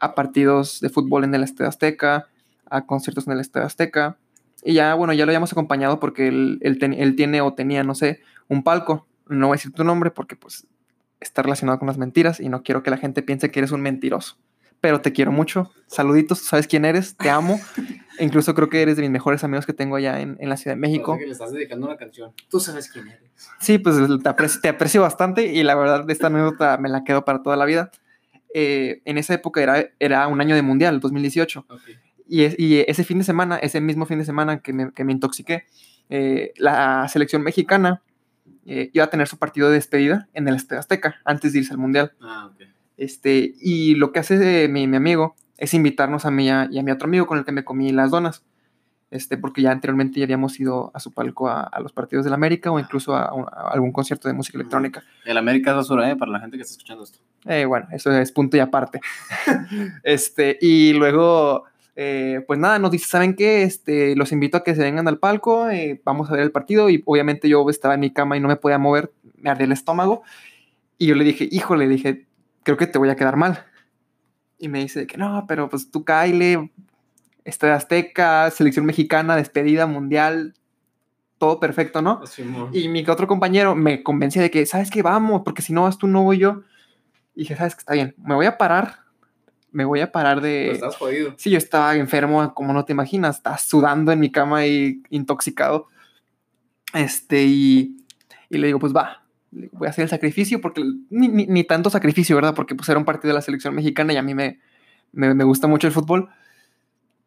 [0.00, 2.26] a partidos de fútbol en el Estadio Azteca,
[2.70, 4.16] a conciertos en el Estadio Azteca.
[4.64, 7.84] Y ya, bueno, ya lo habíamos acompañado porque él, él ten- él tiene o tenía,
[7.84, 9.06] no sé, un palco.
[9.28, 10.66] No voy a decir tu nombre porque pues
[11.20, 13.80] está relacionado con las mentiras y no quiero que la gente piense que eres un
[13.82, 14.36] mentiroso.
[14.80, 15.72] Pero te quiero mucho.
[15.88, 17.58] Saluditos, tú sabes quién eres, te amo.
[18.18, 20.56] E incluso creo que eres de mis mejores amigos que tengo allá en, en la
[20.56, 21.16] Ciudad de México.
[21.18, 22.32] Que le estás dedicando una canción.
[22.48, 23.30] Tú sabes quién eres.
[23.60, 27.24] Sí, pues te aprecio, te aprecio bastante y la verdad esta anécdota me la quedo
[27.24, 27.90] para toda la vida.
[28.54, 31.80] Eh, en esa época era, era un año de mundial, 2018, Ok.
[32.26, 35.04] y, es- y ese fin de semana, ese mismo fin de semana que me, que
[35.04, 35.64] me intoxiqué,
[36.10, 38.02] eh, la selección mexicana
[38.66, 41.72] eh, iba a tener su partido de despedida en el Estadio Azteca antes de irse
[41.72, 42.12] al mundial.
[42.20, 42.50] Ah.
[42.96, 46.82] Este, y lo que hace mi, mi amigo es invitarnos a mí a, y a
[46.82, 48.44] mi otro amigo con el que me comí las donas.
[49.10, 52.34] Este, porque ya anteriormente ya habíamos ido a su palco a, a los partidos del
[52.34, 55.02] América o incluso a, a algún concierto de música electrónica.
[55.24, 56.16] El América es basura, ¿eh?
[56.16, 57.18] Para la gente que está escuchando esto.
[57.46, 59.00] Eh, bueno, eso es punto y aparte.
[60.02, 61.64] este, y luego,
[61.96, 63.62] eh, pues nada, nos dice, ¿saben qué?
[63.62, 66.90] Este, los invito a que se vengan al palco, eh, vamos a ver el partido.
[66.90, 69.72] Y obviamente yo estaba en mi cama y no me podía mover, me ardía el
[69.72, 70.22] estómago.
[70.98, 72.26] Y yo le dije, híjole, dije,
[72.62, 73.64] creo que te voy a quedar mal.
[74.58, 76.70] Y me dice que no, pero pues tú Kyle,
[77.48, 80.54] Estadio Azteca, selección mexicana, despedida mundial,
[81.38, 82.20] todo perfecto, ¿no?
[82.72, 85.02] Y mi otro compañero me convencía de que, ¿sabes qué?
[85.02, 86.62] Vamos, porque si no vas tú, no voy yo.
[87.34, 87.80] Y dije, ¿sabes qué?
[87.80, 88.96] Está bien, me voy a parar,
[89.70, 90.72] me voy a parar de...
[90.72, 91.34] estás jodido.
[91.36, 95.86] Sí, yo estaba enfermo, como no te imaginas, estaba sudando en mi cama y intoxicado.
[96.94, 97.96] Este, y,
[98.48, 99.22] y le digo, pues va,
[99.72, 102.54] voy a hacer el sacrificio, porque ni, ni- ni tanto sacrificio, ¿verdad?
[102.54, 104.58] Porque pues era un partido de la selección mexicana y a mí me,
[105.12, 106.28] me, me gusta mucho el fútbol.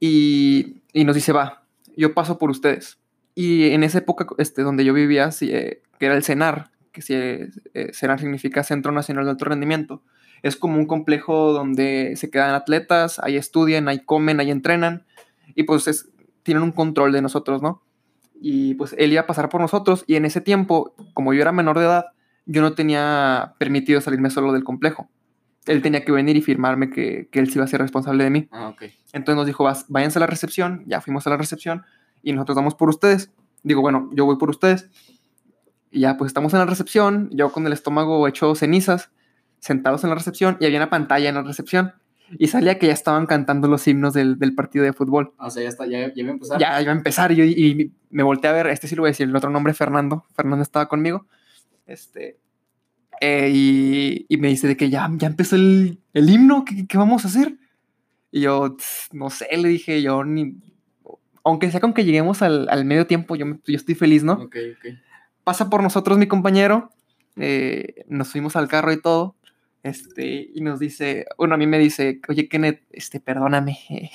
[0.02, 1.64] Y, y nos dice, va,
[1.96, 2.98] yo paso por ustedes.
[3.36, 7.02] Y en esa época este, donde yo vivía, sí, eh, que era el CENAR, que
[7.02, 10.04] sí, eh, eh, significa Centro Nacional de Alto Rendimiento,
[10.44, 15.06] es como un complejo donde se quedan atletas, ahí estudian, ahí comen, ahí entrenan,
[15.56, 16.10] y pues es-
[16.44, 17.84] tienen un control de nosotros, ¿no?
[18.42, 21.52] Y pues él iba a pasar por nosotros, y en ese tiempo, como yo era
[21.52, 22.06] menor de edad,
[22.48, 25.10] yo no tenía permitido salirme solo del complejo.
[25.68, 28.30] Él tenía que venir y firmarme que, que él sí iba a ser responsable de
[28.30, 28.48] mí.
[28.52, 28.70] Ah.
[29.14, 31.84] Entonces nos dijo, "Vas- váyanse a la recepción, ya fuimos a la recepción
[32.24, 33.32] y nosotros vamos por ustedes.
[33.64, 34.90] Digo, bueno, yo voy por ustedes.
[35.92, 39.12] Y ya, pues estamos en la recepción, yo con el estómago hecho cenizas,
[39.60, 41.94] sentados en la recepción y había una pantalla en la recepción.
[42.40, 45.34] Y salía que ya estaban cantando los himnos del, del partido de fútbol.
[45.38, 46.60] Ah, O sea, ya está, ya, ya iba a empezar.
[46.60, 49.10] Ya iba a empezar y, yo, y me volteé a ver, este sí lo voy
[49.10, 50.24] a decir, el otro nombre Fernando.
[50.34, 51.28] Fernando estaba conmigo.
[51.86, 52.38] Este,
[53.22, 56.98] eh, y, y me dice de que ya, ya empezó el, el himno, ¿qué, qué
[56.98, 57.56] vamos a hacer?
[58.32, 60.56] Y yo, "Tss, no sé, le dije yo, ni,
[61.44, 64.34] aunque sea con que lleguemos al, al medio tiempo, yo, yo estoy feliz, ¿no?
[64.34, 64.96] Ok, ok.
[65.44, 66.90] Pasa por nosotros mi compañero,
[67.36, 69.36] eh, nos fuimos al carro y todo,
[69.84, 74.10] este, y nos dice, bueno, a mí me dice, oye, Kenneth, este, perdóname, eh,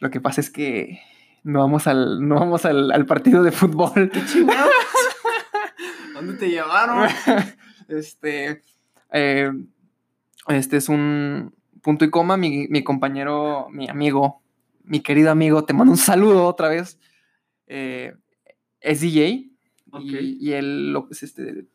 [0.00, 1.00] lo que pasa es que
[1.44, 4.12] no vamos al, no vamos al, al partido de fútbol.
[6.14, 7.08] ¿Dónde te llevaron?
[7.98, 8.62] este,
[9.12, 9.50] eh,
[10.48, 12.36] este es un punto y coma.
[12.36, 14.42] Mi, mi compañero, mi amigo,
[14.84, 16.98] mi querido amigo, te mando un saludo otra vez.
[17.66, 18.14] eh,
[18.80, 19.48] es DJ
[20.00, 21.66] y, y él lo, pues, este,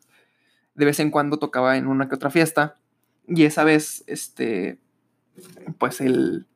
[0.74, 2.76] de vez en cuando tocaba en una que otra fiesta.
[3.26, 4.78] Y esa vez, este,
[5.78, 6.46] pues él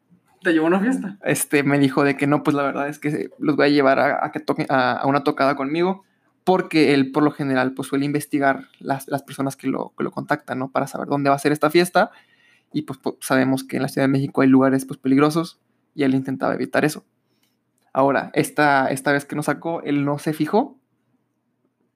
[0.42, 1.18] ¿Te llevó a una fiesta?
[1.24, 3.98] este, me dijo de que no, pues la verdad es que los voy a llevar
[4.00, 6.04] a, a que toquen a, a una tocada conmigo,
[6.44, 10.10] porque él por lo general pues suele investigar las, las personas que lo, que lo
[10.10, 10.70] contactan, ¿no?
[10.70, 12.10] Para saber dónde va a ser esta fiesta,
[12.72, 15.60] y pues, po- sabemos que en la Ciudad de México hay lugares pues peligrosos,
[15.94, 17.04] y él intentaba evitar eso.
[17.92, 20.78] Ahora, esta, esta vez que nos sacó, él no se fijó,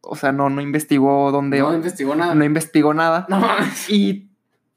[0.03, 2.35] o sea, no, no investigó dónde, No investigó nada.
[2.35, 3.43] no investigó nada, No
[3.89, 4.29] y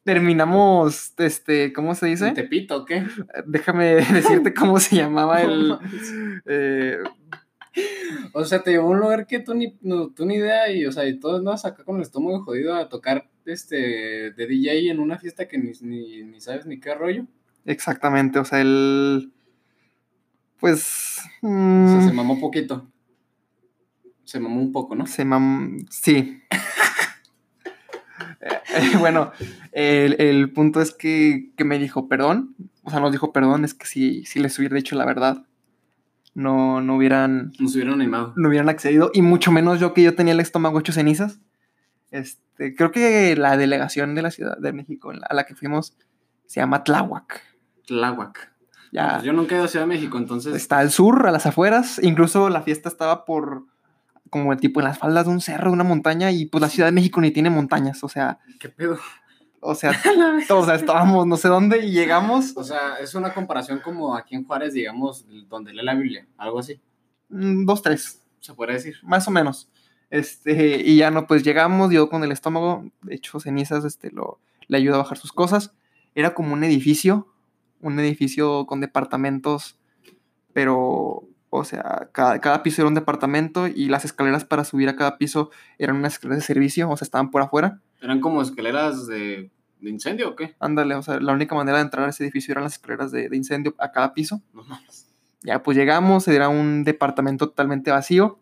[0.04, 2.30] terminamos, este, ¿cómo se dice?
[2.30, 3.06] ¿En Tepito o qué?
[3.46, 5.78] Déjame decirte cómo se llamaba el.
[6.46, 6.98] eh,
[8.34, 10.86] O sea, te llevó a un lugar que tú ni, no, tú ni idea y,
[10.86, 14.90] o sea, y todos andabas acá con el estómago jodido a tocar este de DJ
[14.92, 17.26] en una fiesta que ni, ni, ni sabes ni qué rollo.
[17.66, 19.32] exactamente, o sea, él.
[20.60, 21.20] Pues.
[21.42, 22.88] O mm, sea, se mamó poquito.
[24.26, 25.08] Se mamó un poco, ¿no?
[25.08, 26.42] se mam- Sí.
[28.42, 29.32] Eh, bueno,
[29.72, 32.56] el, el punto es que, que me dijo perdón.
[32.84, 35.44] O sea, nos dijo perdón, es que si, si les hubiera dicho la verdad,
[36.40, 37.52] no, no hubieran.
[37.60, 38.34] Nos hubieran animado.
[38.36, 41.40] no hubieran accedido, y mucho menos yo que yo tenía el estómago hecho cenizas.
[42.12, 45.96] Este, creo que la delegación de la Ciudad de México a la que fuimos
[46.48, 47.44] se llama Tláhuac.
[47.86, 48.52] Tláhuac.
[48.92, 50.56] Ya Pues yo nunca he ido a Ciudad de México, entonces.
[50.56, 52.00] está al sur, a las afueras.
[52.02, 53.66] Incluso la fiesta estaba por
[54.30, 56.70] como el tipo en las faldas de un cerro, de una montaña, y pues la
[56.70, 58.04] Ciudad de México ni tiene montañas.
[58.04, 58.98] O sea, ¿Qué pedo?
[59.62, 59.92] O sea,
[60.50, 62.56] o sea, estábamos no sé dónde y llegamos.
[62.56, 66.60] O sea, es una comparación como aquí en Juárez, digamos, donde lee la Biblia, algo
[66.60, 66.80] así,
[67.30, 68.22] mm, Dos, tres.
[68.40, 68.96] se podría decir.
[69.04, 69.70] más o menos.
[70.10, 74.40] Este, y ya no, pues llegamos, yo con el estómago, de hecho, cenizas, este, lo,
[74.68, 75.74] le ayuda a bajar sus cosas.
[76.16, 77.28] Era como un edificio,
[77.82, 79.78] un edificio con departamentos,
[80.54, 84.96] pero, o sea, cada, cada piso era un departamento y las escaleras para subir a
[84.96, 87.82] cada piso eran unas escaleras de servicio, o sea, estaban por afuera.
[88.02, 90.56] ¿Eran como escaleras de, de incendio o qué?
[90.60, 93.30] Ándale, o sea, la única manera de entrar a ese edificio eran las escaleras de,
[93.30, 94.42] de incendio a cada piso.
[94.54, 95.08] No mames.
[95.42, 98.40] Ya pues llegamos, era un departamento totalmente vacío,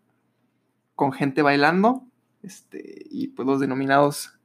[0.96, 2.08] con gente bailando,
[2.42, 4.38] este, y pues los denominados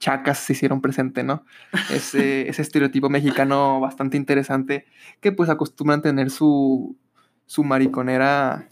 [0.00, 1.44] chacas se hicieron presente, ¿no?
[1.90, 4.86] Ese, ese estereotipo mexicano bastante interesante,
[5.20, 6.96] que pues acostumbran tener su,
[7.46, 8.68] su mariconera,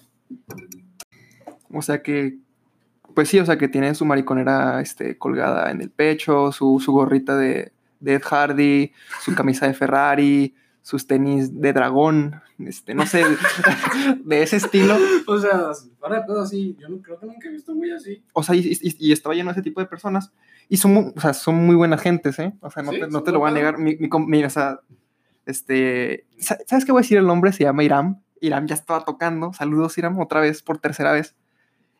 [1.71, 2.39] o sea que,
[3.19, 6.93] pues sí, o sea que tienen su mariconera este, colgada en el pecho, su, su
[6.93, 8.93] gorrita de, de Ed Hardy,
[9.25, 13.25] su camisa de Ferrari, sus tenis de dragón, este, no sé,
[14.25, 14.97] de ese estilo.
[15.27, 18.23] O sea, para pedo así, yo no, creo que nunca he visto muy así.
[18.35, 20.31] O sea, y, y- y estaba lleno de ese tipo de personas.
[20.69, 22.53] Y son, mu- o sea, son muy buenas gentes, ¿eh?
[22.61, 23.79] O sea, no Sí, te, no son te lo voy a negar.
[23.79, 24.79] Mi, mi mira, o sea,
[25.45, 27.53] este, sa- ¿sabes qué voy a decir el nombre?
[27.53, 28.21] Se llama Iram.
[28.41, 29.53] Iram ya estaba tocando.
[29.53, 31.35] Saludos, Iram, otra vez, por tercera vez.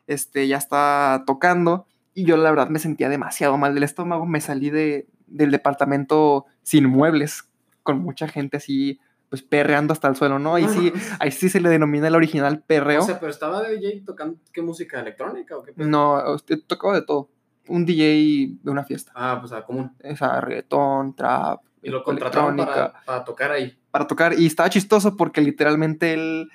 [0.09, 1.87] Este, ya estaba tocando.
[2.15, 4.27] Y yo, la verdad, me sentía demasiado mal del estómago.
[4.27, 7.49] Me salí de, del departamento sin muebles,
[7.85, 8.99] con mucha gente así,
[9.29, 10.55] pues perreando hasta el suelo, ¿no?
[10.55, 13.03] Ahí sí, ahí sí se le denomina el original perreo.
[13.03, 17.03] O sea, pero estaba DJ tocando qué música electrónica o qué no, usted tocaba de
[17.03, 17.29] todo.
[17.69, 19.13] Un DJ de una fiesta.
[19.15, 19.95] Ah, pues a común.
[20.03, 23.79] O sea, reggaetón, trap, Y lo contrataron para, para tocar ahí.
[23.91, 26.51] para tocar y estaba chistoso porque literalmente él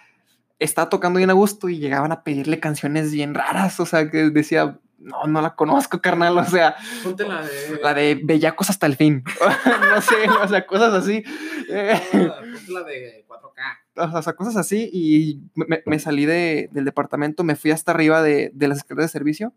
[0.63, 4.29] estaba tocando bien a gusto y llegaban a pedirle canciones bien raras, o sea, que
[4.29, 7.79] decía, no, no la conozco, carnal, o sea, Ponte la de.
[7.81, 9.23] la de Bellacos hasta el fin,
[9.95, 11.23] no sé, o sea, cosas así,
[11.69, 14.17] Eh, Ah, Ponte la de 4K.
[14.17, 18.21] o sea, cosas así y me, me salí de- del departamento, me fui hasta arriba
[18.21, 19.53] de, de las escaleras de servicio,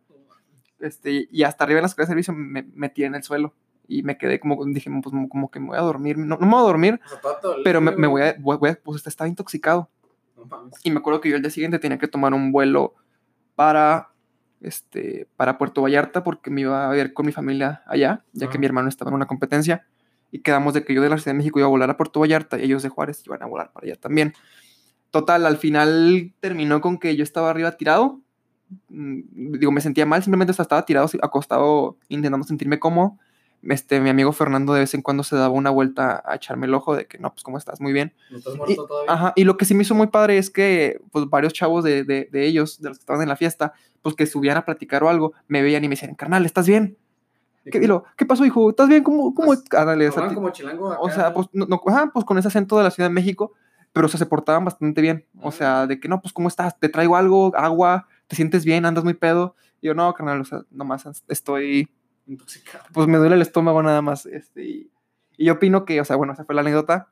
[0.80, 3.54] este, y hasta arriba de las escaleras de servicio me metí en el suelo
[3.88, 6.52] y me quedé como, dije, pues como, que me voy a dormir, no, no me
[6.52, 7.20] voy a dormir, O sea,
[7.64, 9.88] pero me, me voy, a, voy, voy a- pues estaba intoxicado.
[10.84, 12.94] Y me acuerdo que yo el día siguiente tenía que tomar un vuelo
[13.54, 14.10] para,
[14.60, 18.52] este, para Puerto Vallarta porque me iba a ver con mi familia allá, ya que
[18.52, 18.58] Ajá.
[18.58, 19.86] mi hermano estaba en una competencia.
[20.30, 22.20] Y quedamos de que yo de la Ciudad de México iba a volar a Puerto
[22.20, 24.34] Vallarta y ellos de Juárez iban a volar para allá también.
[25.10, 28.20] Total, al final terminó con que yo estaba arriba tirado.
[28.88, 33.18] Mm, Digo, me sentía mal, simplemente estaba tirado, acostado, intentando sentirme cómodo.
[33.62, 36.74] Este, mi amigo Fernando de vez en cuando se daba una vuelta a echarme el
[36.74, 37.80] ojo de que no, pues, ¿cómo estás?
[37.80, 38.14] Muy bien.
[38.30, 39.12] ¿No estás muerto todavía?
[39.12, 42.04] Ajá, y lo que sí me hizo muy padre es que, pues, varios chavos de,
[42.04, 45.02] de, de ellos, de los que estaban en la fiesta, pues, que subían a platicar
[45.02, 46.96] o algo, me veían y me decían, carnal, ¿estás bien?
[47.68, 48.70] ¿Qué, dilo, ¿qué pasó, hijo?
[48.70, 49.02] ¿Estás bien?
[49.02, 49.34] ¿Cómo?
[49.34, 49.46] cómo?
[49.48, 51.00] Pues, Ándale, ti- como chilango acá.
[51.00, 53.54] o sea, pues, no, no, ajá, pues, con ese acento de la Ciudad de México,
[53.92, 55.26] pero, o sea, se portaban bastante bien.
[55.42, 56.78] O sea, de que, no, pues, ¿cómo estás?
[56.78, 57.50] ¿Te traigo algo?
[57.56, 58.06] ¿Agua?
[58.28, 58.84] ¿Te sientes bien?
[58.86, 59.56] ¿Andas muy pedo?
[59.80, 61.88] Y yo, no, carnal, o sea, nomás estoy
[62.26, 62.84] Intoxicado.
[62.92, 64.26] pues me duele el estómago nada más.
[64.26, 64.90] Este, y,
[65.36, 67.08] y yo opino que, o sea, bueno, esa fue la anécdota.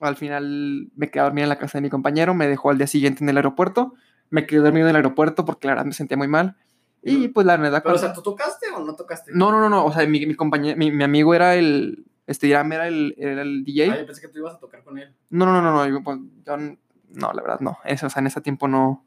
[0.00, 2.78] Al final me quedé a dormir en la casa de mi compañero, me dejó al
[2.78, 3.94] día siguiente en el aeropuerto.
[4.30, 6.56] Me quedé dormido en el aeropuerto porque la verdad me sentía muy mal.
[7.02, 7.82] Y pues la verdad...
[7.82, 9.30] Pero, o cuando- sea, ¿tú tocaste o no tocaste?
[9.34, 12.06] no, no, no, no, o sea, mi, mi compañero, mi, mi amigo era el...
[12.26, 13.90] Este Iram era el, era el DJ.
[13.92, 15.14] Ah, yo pensé que tú ibas a tocar con él.
[15.28, 17.76] No, no, no, no, no, yo, pues, yo no, la verdad no.
[17.84, 19.04] Eso, o sea, en ese tiempo no...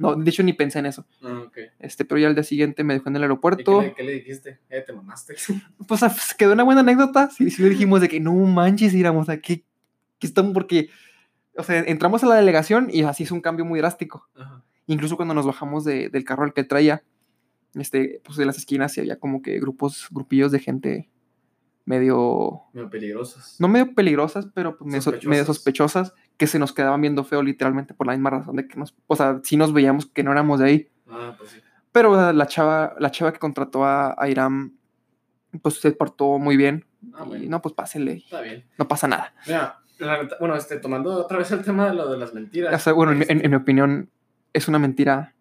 [0.00, 1.06] No, de hecho ni pensé en eso.
[1.22, 1.58] Ah, ok.
[1.78, 3.80] Este, pero ya al día siguiente me dejó en el ¿Y aeropuerto.
[3.80, 4.58] qué le, qué le dijiste?
[4.70, 5.34] Eh, te mamaste.
[5.86, 7.30] pues ah, pues, quedó una buena anécdota.
[7.30, 9.64] Sí, sí le dijimos de que no manches, íbamos aquí.
[10.18, 10.88] Que estamos porque,
[11.56, 14.28] o sea, entramos a la delegación y así es un cambio muy drástico.
[14.34, 14.64] Ajá.
[14.86, 17.02] Incluso cuando nos bajamos de- del carro al que traía,
[17.74, 21.10] este, pues de las esquinas sí había como que grupos, grupillos de gente
[21.84, 23.56] medio, Medio peligrosas.
[23.58, 24.90] no medio peligrosas, pero pues
[25.24, 26.12] medio Sospechosas.
[26.40, 29.14] Que se nos quedaban viendo feo literalmente por la misma razón de que nos, o
[29.14, 30.88] sea, sí nos veíamos que no éramos de ahí.
[31.06, 31.60] Ah, pues sí.
[31.92, 34.72] Pero la chava, la chava que contrató a, a Iram,
[35.60, 36.86] pues se portó muy bien.
[37.12, 37.44] Ah, y bueno.
[37.50, 38.64] no, pues pásele, Está bien.
[38.78, 39.34] no pasa nada.
[39.46, 42.74] Mira, la bueno, este, tomando otra vez el tema de lo de las mentiras.
[42.74, 44.10] O sea, bueno, en, mi- en- este, en mi opinión,
[44.54, 45.34] es una mentira,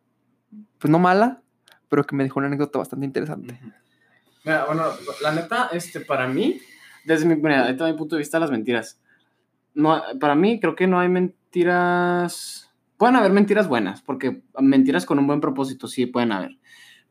[0.79, 1.41] pues no mala,
[1.87, 3.57] pero que me dejó una anécdota bastante interesante.
[4.43, 4.83] Mira, bueno,
[5.21, 6.59] la neta, este, para mí,
[7.05, 8.99] desde mi, mira, desde mi punto de vista, las mentiras.
[9.79, 12.71] No, para mí, creo que no hay mentiras.
[12.97, 16.57] Pueden haber mentiras buenas, porque mentiras con un buen propósito sí pueden haber.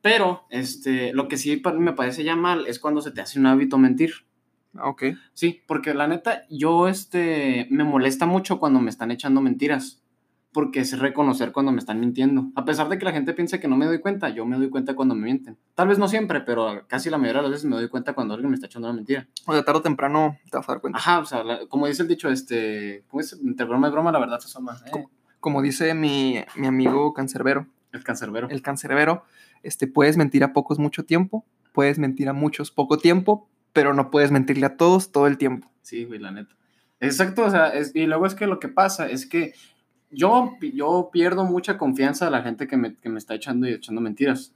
[0.03, 3.47] Pero, este, lo que sí me parece ya mal es cuando se te hace un
[3.47, 4.13] hábito mentir.
[4.75, 5.05] Ah, Ok.
[5.33, 10.03] Sí, porque la neta, yo, este, me molesta mucho cuando me están echando mentiras.
[10.53, 12.51] Porque es reconocer cuando me están mintiendo.
[12.55, 14.71] A pesar de que la gente piense que no me doy cuenta, yo me doy
[14.71, 15.59] cuenta cuando me mienten.
[15.75, 18.33] Tal vez no siempre, pero casi la mayoría de las veces me doy cuenta cuando
[18.35, 19.29] alguien me está echando una mentira.
[19.47, 20.99] O sea, tarde o temprano te vas a dar cuenta.
[20.99, 23.35] Ajá, o sea, la- como dice el dicho, este, ¿cómo es?
[23.35, 24.79] Entre broma y broma, la verdad se asoma.
[24.87, 25.05] Eh,
[25.39, 28.49] Como dice mi, mi amigo cancerbero, el cancerbero.
[28.49, 29.25] el cancerbero,
[29.63, 34.11] este, puedes mentir a pocos mucho tiempo, puedes mentir a muchos poco tiempo, pero no
[34.11, 35.71] puedes mentirle a todos todo el tiempo.
[35.83, 36.57] Sí, güey, la neta.
[37.01, 39.53] Exacto, o sea, es- y luego es que lo que pasa es que
[40.11, 43.73] yo, yo pierdo mucha confianza de la gente que me, que me está echando y
[43.73, 44.55] echando mentiras.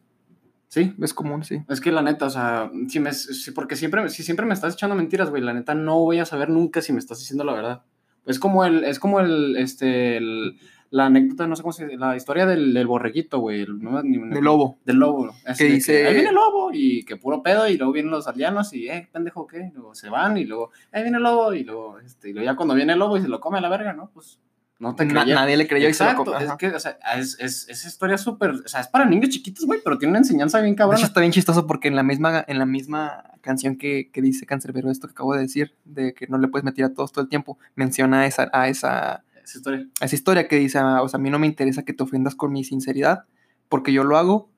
[0.68, 1.62] Sí, Es común, sí.
[1.68, 4.72] Es que la neta, o sea, si me, si- porque siempre, si siempre me estás
[4.72, 7.53] echando mentiras, güey, la neta no voy a saber nunca si me estás diciendo la
[7.53, 7.82] verdad.
[8.24, 11.96] Es como el, es como el, este, el- la anécdota, no sé cómo se dice,
[11.98, 13.66] la historia del, del borreguito, güey.
[13.66, 14.78] no- ni- De lobo.
[14.86, 15.34] Del lobo.
[15.44, 18.11] Así Que de dice- ahí viene el lobo y que puro pedo y luego vienen
[18.11, 19.68] los aldeanos y, eh, pendejo, ¿qué?
[19.70, 22.46] Y luego se van y luego, ahí viene el lobo y luego, este, y luego
[22.46, 24.11] ya cuando viene el lobo y se lo come a la verga, ¿no?
[24.14, 24.40] Pues
[24.83, 25.43] no te Na- creyeron.
[25.43, 28.16] nadie le creyó y se lo Exacto, es que, o sea, es, es, esa historia
[28.16, 30.99] es súper, o sea, es para niños chiquitos, güey, pero tiene una enseñanza bien cabrona.
[30.99, 34.45] hecho, está bien chistoso porque en la misma, en la misma canción que, que dice
[34.45, 37.22] Cancerbero, esto que acabo de decir, de que no le puedes mentir a todos todo
[37.22, 39.87] el tiempo, menciona esa, a, esa, Esa historia.
[40.01, 42.03] a esa historia que dice, ah, o sea, a mí no me interesa que te
[42.03, 43.24] ofendas con mi sinceridad,
[43.68, 44.51] porque yo lo hago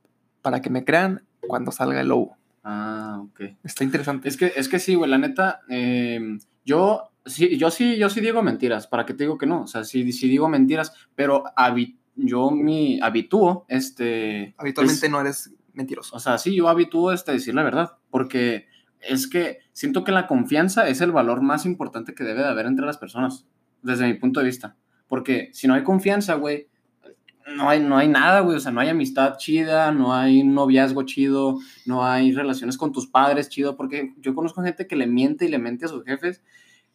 [0.42, 2.36] para que me crean cuando salga el lobo.
[2.62, 3.40] Ah, ok.
[3.62, 4.28] Está interesante.
[4.28, 8.20] Es que, es que sí, güey, la neta, eh, yo, sí, yo sí, yo sí
[8.20, 9.62] digo mentiras, ¿para qué te digo que no?
[9.62, 11.44] O sea, sí, sí digo mentiras, pero
[12.16, 14.54] yo me habitúo, este...
[14.58, 16.16] Habitualmente no eres mentiroso.
[16.16, 18.66] o sea, sí, yo habitúo, este, decir la verdad, porque
[19.00, 22.66] es que siento que la confianza es el valor más importante que debe de haber
[22.66, 23.46] entre las personas,
[23.82, 24.76] desde mi punto de vista.
[25.08, 26.68] Porque si no hay confianza, güey,
[27.54, 28.56] no hay, no hay nada, güey.
[28.56, 33.06] O sea, no hay amistad chida, no hay noviazgo chido, no hay relaciones con tus
[33.06, 33.76] padres chido.
[33.76, 36.42] Porque yo conozco gente que le miente y le mente a sus jefes.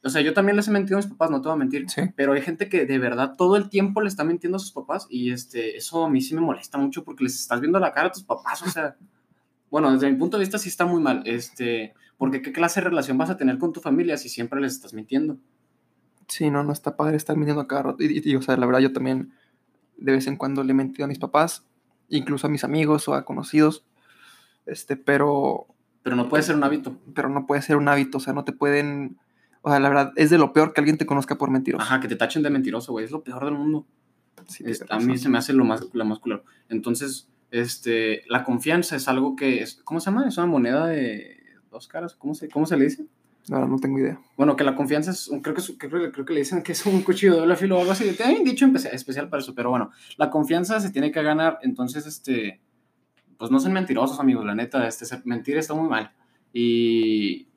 [0.03, 1.89] O sea, yo también les he mentido a mis papás, no te voy a mentir.
[1.89, 2.01] Sí.
[2.15, 5.07] Pero hay gente que de verdad todo el tiempo le está mintiendo a sus papás.
[5.09, 8.07] Y este, eso a mí sí me molesta mucho porque les estás viendo la cara
[8.07, 8.61] a tus papás.
[8.61, 8.95] O sea,
[9.69, 11.23] bueno, desde mi punto de vista sí está muy mal.
[11.25, 14.73] Este, porque qué clase de relación vas a tener con tu familia si siempre les
[14.73, 15.37] estás mintiendo.
[16.27, 18.03] Sí, no, no está padre estar mintiendo a cada rato.
[18.03, 19.33] Y, y, y, o sea, la verdad, yo también
[19.97, 21.65] de vez en cuando le he mentido a mis papás,
[22.07, 23.85] incluso a mis amigos o a conocidos.
[24.65, 25.67] Este, pero.
[26.03, 26.97] Pero no puede ser un hábito.
[27.13, 28.17] Pero no puede ser un hábito.
[28.17, 29.17] O sea, no te pueden.
[29.61, 31.83] O sea, la verdad, es de lo peor que alguien te conozca por mentiroso.
[31.83, 33.05] Ajá, que te tachen de mentiroso, güey.
[33.05, 33.85] Es lo peor del mundo.
[34.47, 36.43] Sí, Es- tienes a mí se me hace lo más, lo más culero.
[36.69, 40.27] Entonces, este, la confianza es algo que es, ¿cómo se llama?
[40.27, 41.37] Es una moneda de
[41.69, 43.05] dos caras, ¿cómo se, cómo se le dice?
[43.47, 44.19] La verdad, no tengo idea.
[44.37, 47.01] Bueno, que la confianza es, creo que, creo, creo que le dicen que es un
[47.01, 48.09] cuchillo de doble filo o algo así.
[48.23, 51.57] Hay un dicho espe- especial para eso, pero bueno, la confianza se tiene que ganar,
[51.63, 52.61] entonces, este,
[53.37, 56.11] pues no sean mentirosos, amigos, la neta, este, mentir está muy mal.
[56.53, 57.47] Y,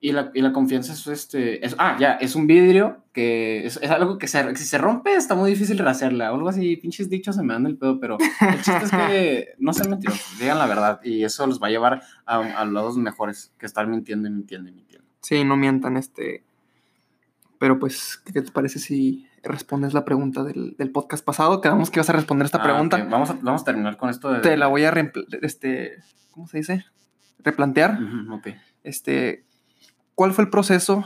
[0.00, 3.78] y, la, y la confianza es, este, es, ah, ya, es un vidrio que es,
[3.82, 7.10] es algo que se, si se rompe está muy difícil rehacerla, o algo así, pinches
[7.10, 10.58] dichos se me dan el pedo, pero el chiste es que no sean mentirosos, digan
[10.58, 14.28] la verdad, y eso los va a llevar a, a lados mejores que estar mintiendo
[14.28, 15.08] y mintiendo y mintiendo.
[15.20, 16.44] Sí, no mientan, este.
[17.58, 21.60] Pero pues, ¿qué te parece si respondes la pregunta del, del podcast pasado?
[21.60, 23.04] Quedamos que ibas a responder esta Ah, pregunta.
[23.10, 24.40] Vamos, a, vamos a terminar con esto de...
[24.40, 24.92] Te la voy a
[25.42, 25.96] este.
[26.30, 26.84] ¿Cómo se dice?
[27.40, 27.98] Replantear.
[28.30, 28.48] Ok.
[28.84, 29.44] Este.
[30.18, 31.04] ¿Cuál fue el proceso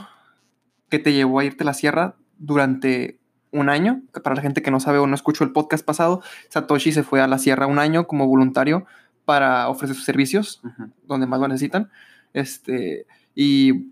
[0.89, 3.19] que te llevó a irte a la sierra durante
[3.51, 4.01] un año?
[4.23, 7.21] Para la gente que no sabe o no escuchó el podcast pasado, Satoshi se fue
[7.21, 8.87] a la sierra un año como voluntario
[9.23, 10.63] para ofrecer sus servicios
[11.03, 11.91] donde más lo necesitan.
[12.33, 13.05] Este,
[13.35, 13.91] y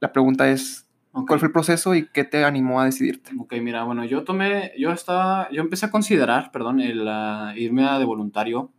[0.00, 0.88] la pregunta es.
[1.12, 3.32] ¿cuál fue el proceso y qué te animó a decidirte?
[3.38, 7.86] Ok, mira, bueno, yo tomé, yo estaba, yo empecé a considerar, perdón, el ah, irme
[7.86, 8.72] a de voluntario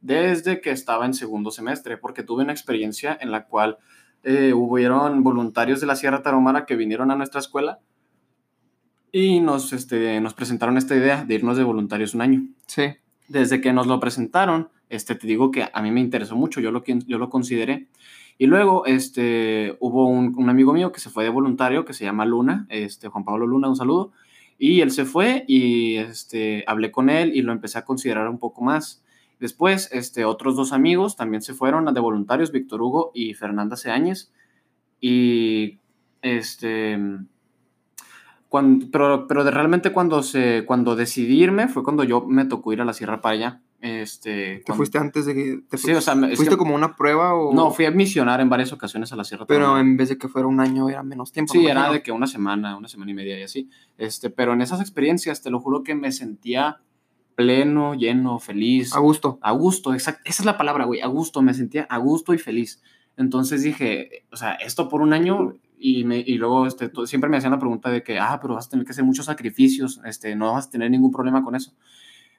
[0.00, 3.78] desde que estaba en segundo semestre, porque tuve una experiencia en la cual
[4.24, 7.80] eh, hubieron voluntarios de la Sierra Tarahumara que vinieron a nuestra escuela
[9.12, 12.46] y nos, este, nos presentaron esta idea de irnos de voluntarios un año.
[12.66, 12.84] Sí,
[13.28, 16.70] desde que nos lo presentaron, este, te digo que a mí me interesó mucho, yo
[16.70, 17.88] lo, yo lo consideré.
[18.38, 22.04] Y luego este, hubo un, un amigo mío que se fue de voluntario, que se
[22.04, 24.12] llama Luna, este, Juan Pablo Luna, un saludo.
[24.58, 28.38] Y él se fue y este, hablé con él y lo empecé a considerar un
[28.38, 29.01] poco más.
[29.42, 34.32] Después, este, otros dos amigos también se fueron de voluntarios, Víctor Hugo y Fernanda Seáñez.
[35.00, 35.80] Y
[36.22, 36.96] este,
[38.48, 42.72] cuando, pero, pero de realmente cuando, se, cuando decidí irme fue cuando yo me tocó
[42.72, 43.60] ir a la sierra para allá.
[43.80, 46.94] Este, ¿te cuando- fuiste antes de que te Sí, o sea, fuiste que- como una
[46.94, 49.44] prueba o No, fui a misionar en varias ocasiones a la sierra.
[49.44, 51.52] pero en vez de que fuera un año era menos tiempo?
[51.52, 53.68] Sí, me era de que una semana, una semana y media y así.
[53.98, 56.78] Este, pero en esas experiencias, te lo juro que me sentía
[57.34, 58.94] pleno, lleno, feliz.
[58.94, 59.38] a gusto.
[59.42, 60.22] A gusto, exacto.
[60.24, 61.00] Esa es la palabra, güey.
[61.00, 62.82] A gusto, me sentía a gusto y feliz.
[63.16, 67.36] Entonces dije, o sea, esto por un año y, me, y luego este, siempre me
[67.36, 70.36] hacían la pregunta de que, ah, pero vas a tener que hacer muchos sacrificios, este,
[70.36, 71.74] no vas a tener ningún problema con eso.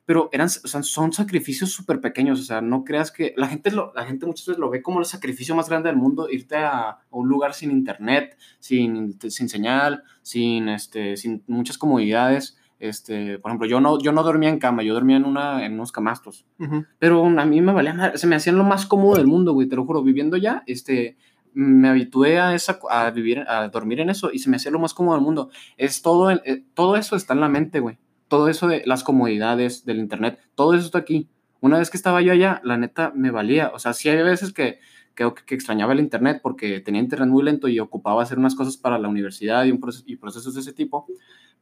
[0.06, 3.72] Pero eran, o sea, son sacrificios súper pequeños, o sea, no creas que la gente,
[3.72, 6.58] lo, la gente muchas veces lo ve como el sacrificio más grande del mundo, irte
[6.58, 12.58] a, a un lugar sin internet, sin, sin señal, sin, este, sin muchas comodidades.
[12.84, 15.74] Este, por ejemplo, yo no, yo no dormía en cama, yo dormía en, una, en
[15.76, 16.46] unos camastros.
[16.60, 16.86] Ujú.
[17.00, 19.76] Pero a mí me valía se me hacían lo más cómodo del mundo, güey, te
[19.78, 21.16] lo juro, viviendo ya, este,
[21.54, 24.80] me habitué a, esa, a vivir, a dormir en eso y se me hacía lo
[24.80, 25.50] más cómodo del mundo.
[25.78, 27.98] Es todo, el- eh, todo eso está en la mente, güey.
[28.28, 31.30] Todo eso de las comodidades del internet, todo eso está aquí.
[31.62, 33.72] Una vez que estaba yo allá, la neta me valía.
[33.74, 34.80] O sea, sí hay veces que,
[35.16, 38.76] que, que extrañaba el internet porque tenía internet muy lento y ocupaba hacer unas cosas
[38.76, 41.06] para la universidad y, un proces- y procesos de ese tipo,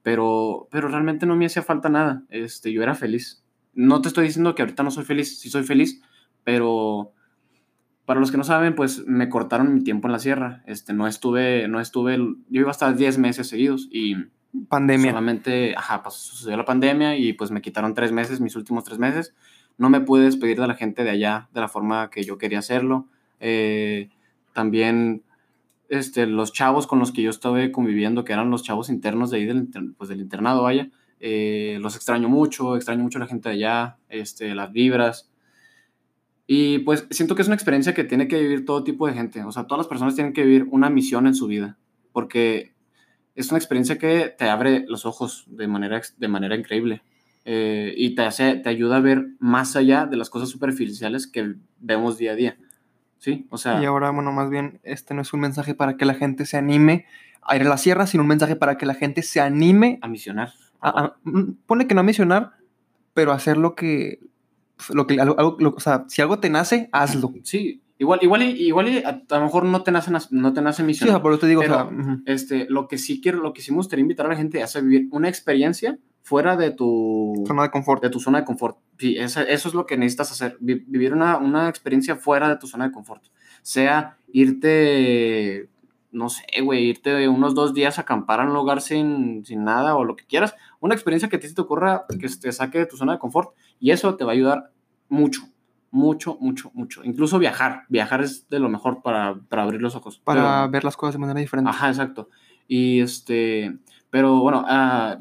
[0.04, 2.24] pero, pero realmente no me hacía falta nada.
[2.30, 3.44] Este, yo era feliz.
[3.74, 6.02] No te estoy diciendo que ahorita no soy feliz, sí soy feliz,
[6.44, 7.14] pero
[8.06, 10.64] para los que no saben, pues me cortaron mi tiempo en la sierra.
[10.66, 14.16] Este, no estuve, no estuve, yo iba hasta 10 meses seguidos y
[14.68, 15.12] Pandemia.
[15.12, 19.00] solamente, ajá, pues sucedió la pandemia y pues me quitaron tres meses, mis últimos tres
[19.00, 19.34] meses.
[19.78, 22.60] No me pude despedir de la gente de allá de la forma que yo quería
[22.60, 23.08] hacerlo.
[23.40, 24.10] Eh,
[24.54, 25.24] también
[25.92, 29.38] este, los chavos con los que yo estuve conviviendo, que eran los chavos internos de
[29.38, 29.68] ahí del,
[29.98, 30.90] pues, internado, vaya,
[31.20, 35.30] eh, los extraño mucho, extraño mucho la gente de allá, este, las vibras.
[36.48, 39.44] Y pues siento que es una experiencia que tiene que vivir todo tipo de gente.
[39.44, 41.78] O sea, todas las personas tienen que vivir una misión en su vida.
[42.14, 42.74] Porque
[43.36, 47.04] es una experiencia que te abre los ojos de manera, increíble.
[47.44, 48.24] Eh, y te
[48.66, 52.58] ayuda a ver más allá de las cosas superficiales que vemos día a día.
[53.22, 56.06] Sí, o sea, Y ahora, bueno, más bien, este no es un mensaje para que
[56.06, 57.06] la gente se anime
[57.44, 60.08] a ir a la sierra, sino un mensaje para que la gente se anime a
[60.08, 60.50] misionar.
[60.82, 62.54] a, a- mm, pone que no a misionar,
[63.14, 64.20] pero hacer lo que,
[64.76, 67.32] pues, lo que, algo- lo- o sea, si algo te nace, hazlo.
[67.44, 70.78] Sí, igual, igual, y- igual a, a lo mejor no te nace, no te nace
[70.78, 71.16] Sí, o misionar.
[71.18, 72.22] sea, por eso te digo, o sea, Pero- ujú.
[72.26, 74.76] este, lo que sí quiero, lo que sí me gustaría invitar a la gente es
[74.76, 78.02] a vivir una experiencia fuera de tu zona de confort.
[78.02, 78.78] de tu zona de confort.
[78.98, 82.68] Sí, eso es lo que necesitas hacer, vi- vivir una, una experiencia fuera de tu
[82.68, 83.24] zona de confort.
[83.64, 85.70] Sea irte,
[86.12, 89.96] no sé, güey, irte unos dos días a acampar a un lugar sin, sin nada
[89.96, 90.56] o lo que quieras.
[90.80, 93.20] Una experiencia que a ti se te ocurra, que te saque de tu zona de
[93.20, 94.72] confort y eso te va a ayudar
[95.10, 95.42] mucho,
[95.92, 97.04] mucho, mucho, mucho.
[97.04, 97.84] Incluso viajar.
[97.90, 100.20] Viajar es de lo mejor para, para abrir los ojos.
[100.24, 101.70] Para Pero- ver las cosas de manera diferente.
[101.70, 102.30] Ajá, exacto.
[102.68, 103.78] Y este,
[104.10, 105.18] pero bueno, ah,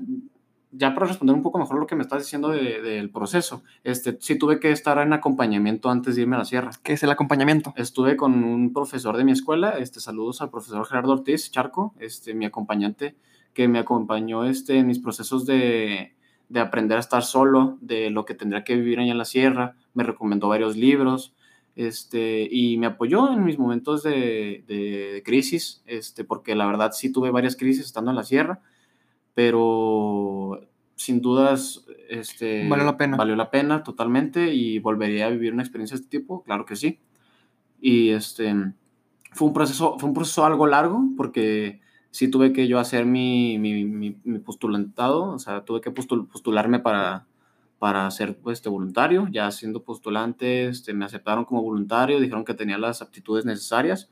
[0.73, 4.17] ya para responder un poco mejor lo que me estás diciendo de- del proceso, este,
[4.21, 6.71] sí tuve que estar en acompañamiento antes de irme a la sierra.
[6.83, 7.73] Que es el acompañamiento.
[7.77, 12.35] Estuve con un profesor de mi escuela, este, saludos al profesor Gerardo Ortiz Charco, este,
[12.35, 13.17] mi acompañante,
[13.53, 16.15] que me acompañó este, en mis procesos de,
[16.49, 19.75] de aprender a estar solo, de lo que tendría que vivir allá en la sierra,
[19.95, 21.35] me recomendó varios libros,
[21.77, 27.11] este, y me apoyó en mis momentos de, de crisis, este, porque la verdad sí
[27.13, 28.61] tuve varias crisis estando en la sierra,
[29.41, 30.61] pero
[30.97, 33.17] sin dudas este, Valió la pena.
[33.17, 36.77] Valió la pena totalmente y volvería a vivir una experiencia de este tipo, claro que
[36.77, 36.99] sí.
[37.81, 38.55] Y este,
[39.33, 41.81] fue un proceso, fue un proceso algo largo porque
[42.11, 46.29] sí tuve que yo hacer mi, mi, mi, mi postulantado, o sea, tuve que postul-
[46.29, 47.27] postularme para,
[47.79, 52.53] para ser pues, este, voluntario, ya siendo postulante, este, me aceptaron como voluntario, dijeron que
[52.53, 54.11] tenía las aptitudes necesarias,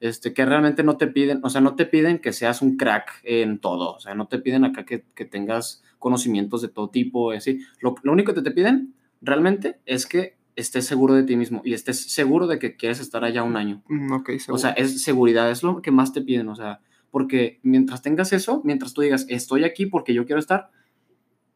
[0.00, 3.20] este, que realmente no te piden, o sea, no te piden que seas un crack
[3.24, 7.32] en todo, o sea, no te piden acá que, que tengas conocimientos de todo tipo,
[7.32, 7.60] así.
[7.80, 11.72] Lo, lo único que te piden realmente es que estés seguro de ti mismo y
[11.72, 13.82] estés seguro de que quieres estar allá un año.
[13.88, 16.80] Mm, ok, O sea, es seguridad, es lo que más te piden, o sea,
[17.10, 20.70] porque mientras tengas eso, mientras tú digas, estoy aquí porque yo quiero estar,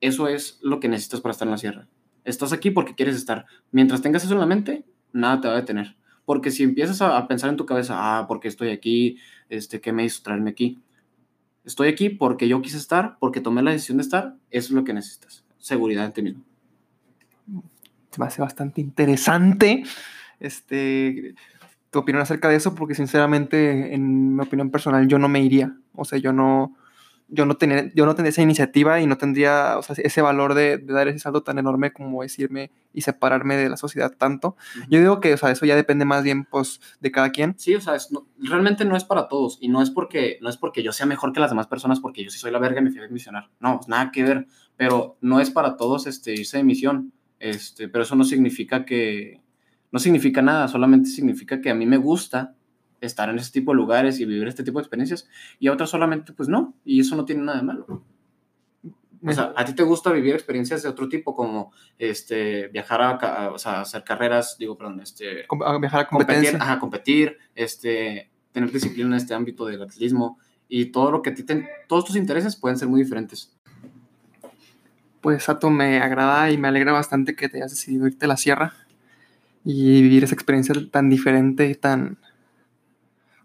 [0.01, 1.89] eso es lo que necesitas para estar en la sierra.
[2.25, 3.47] Estás aquí porque quieres estar.
[3.73, 5.97] Mientras tengas eso en la mente, nada te va a detener.
[6.25, 9.19] Porque si empiezas a, pensar en tu cabeza, ah, ¿por qué estoy aquí?
[9.49, 10.81] Este, ¿Qué me hizo traerme aquí?
[11.65, 14.85] Estoy aquí porque yo quise estar, porque tomé la decisión de estar, eso es lo
[14.85, 15.45] que necesitas.
[15.59, 16.45] Seguridad en ti mismo.
[18.11, 19.85] se hace bastante interesante
[20.41, 21.35] este,
[21.91, 25.77] tu opinión acerca de eso, porque sinceramente, en mi opinión personal, yo no me iría.
[25.95, 26.75] O sea, yo no,
[27.35, 30.55] yo no, tenía, yo no tendría esa iniciativa y no tendría o sea, ese valor
[30.55, 34.13] de, de dar ese salto tan enorme como es irme y separarme de la sociedad
[34.17, 34.55] tanto.
[34.89, 37.55] Yo digo que o sea, eso ya depende más bien pues, de cada quien.
[37.59, 40.49] Sí, o sea, es- no- realmente no es para todos y no es porque no
[40.51, 42.81] es porque yo sea mejor que las demás personas porque yo sí soy la verga
[42.81, 43.49] y me fui a misionar.
[43.61, 47.13] No, nada que ver, pero no es para todos este irse de misión.
[47.41, 49.41] Este, pero eso no significa que
[49.91, 52.55] no significa nada, solamente significa que a mí me gusta
[53.07, 55.29] estar en ese tipo de lugares y vivir este tipo de experiencias
[55.59, 58.05] y a otros solamente pues no, y eso no tiene nada de malo.
[59.25, 63.51] O sea, a ti te gusta vivir experiencias de otro tipo como este viajar a,
[63.53, 68.73] o sea, hacer carreras, digo, perdón, este a viajar a competir, ajá, competir, este, tener
[68.73, 70.39] disciplina en este ámbito del atletismo
[70.69, 73.55] y todo lo que a ti te, todos tus intereses pueden ser muy diferentes.
[75.21, 78.37] Pues Sato, me agrada y me alegra bastante que te hayas decidido irte a la
[78.37, 78.75] sierra
[79.65, 82.19] y vivir esa experiencia tan diferente y tan,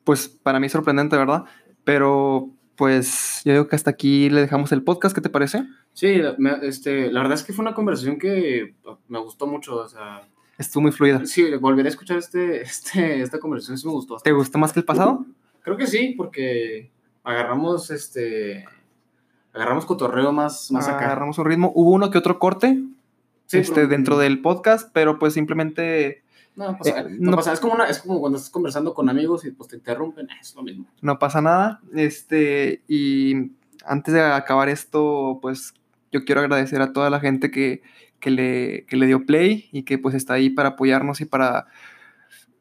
[0.08, 1.44] pues para mí sorprendente, ¿verdad?
[1.84, 5.66] Pero pues yo digo que hasta aquí le dejamos el podcast, ¿qué te parece?
[5.94, 8.76] Sí, me- este, la verdad es que fue una conversación que
[9.10, 10.28] me gustó mucho, o sea,
[10.58, 11.26] Estuvo muy fluida.
[11.26, 14.18] sí, volveré a escuchar este, este, esta conversación, sí me gustó.
[14.18, 15.26] ¿Te gustó más que el pasado?
[15.62, 16.90] Creo que sí, porque
[17.24, 18.64] agarramos, este,
[19.54, 21.06] agarramos cotorreo más, más acá.
[21.08, 21.72] Agarramos un ritmo.
[21.76, 22.82] Hubo uno que otro corte
[23.48, 26.22] Sí, este, pero- dentro del podcast, pero pues simplemente
[26.58, 29.08] No, pasa- eh, no no- pasa, es, como una, es como cuando estás conversando con
[29.10, 30.86] amigos y pues te interrumpen, es lo mismo.
[31.02, 31.80] no pasa nada.
[31.94, 33.52] Este, y
[33.86, 35.74] antes de acabar esto, pues
[36.12, 37.82] yo quiero agradecer a toda la gente que,
[38.20, 41.68] que le, que le dio play y que pues está ahí para apoyarnos y para,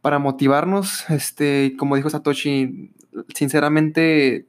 [0.02, 1.08] para motivarnos.
[1.10, 2.92] Este, como dijo Satoshi,
[3.34, 4.46] sinceramente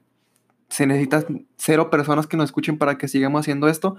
[0.68, 3.96] se necesitan cero personas que nos escuchen para que sigamos haciendo esto,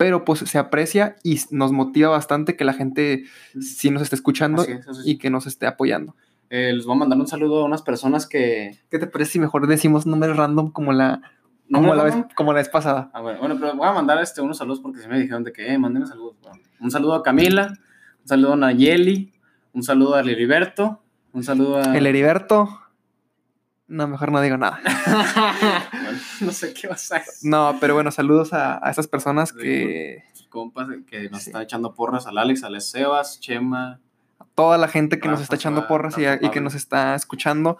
[0.00, 3.24] pero pues se aprecia y nos motiva bastante que la gente
[3.60, 6.16] sí nos esté escuchando es, y que nos esté apoyando.
[6.48, 8.78] Eh, les voy a mandar un saludo a unas personas que...
[8.90, 11.20] ¿Qué te parece si mejor decimos números random como la,
[11.70, 13.10] como la, vez, como la vez pasada?
[13.12, 15.52] Ah, bueno, bueno, pero voy a mandar este, unos saludos porque se me dijeron de
[15.52, 16.36] que, eh, mándenme saludos.
[16.40, 17.74] Bueno, un saludo a Camila,
[18.22, 19.34] un saludo a Nayeli,
[19.74, 21.02] un saludo a Liriberto,
[21.34, 21.94] un saludo a...
[21.94, 22.70] El Heriberto.
[23.86, 24.80] No, mejor no digo nada.
[26.40, 27.50] No sé qué vas a decir.
[27.50, 30.24] No, pero bueno, saludos a, a esas personas Sí, que.
[30.32, 31.50] Sus compas que nos Sí.
[31.50, 34.00] están echando porras al Alex, al Sebas, Chema,
[34.38, 37.14] a toda la gente que nos está echando porras y, Rafa y que nos está
[37.14, 37.78] escuchando.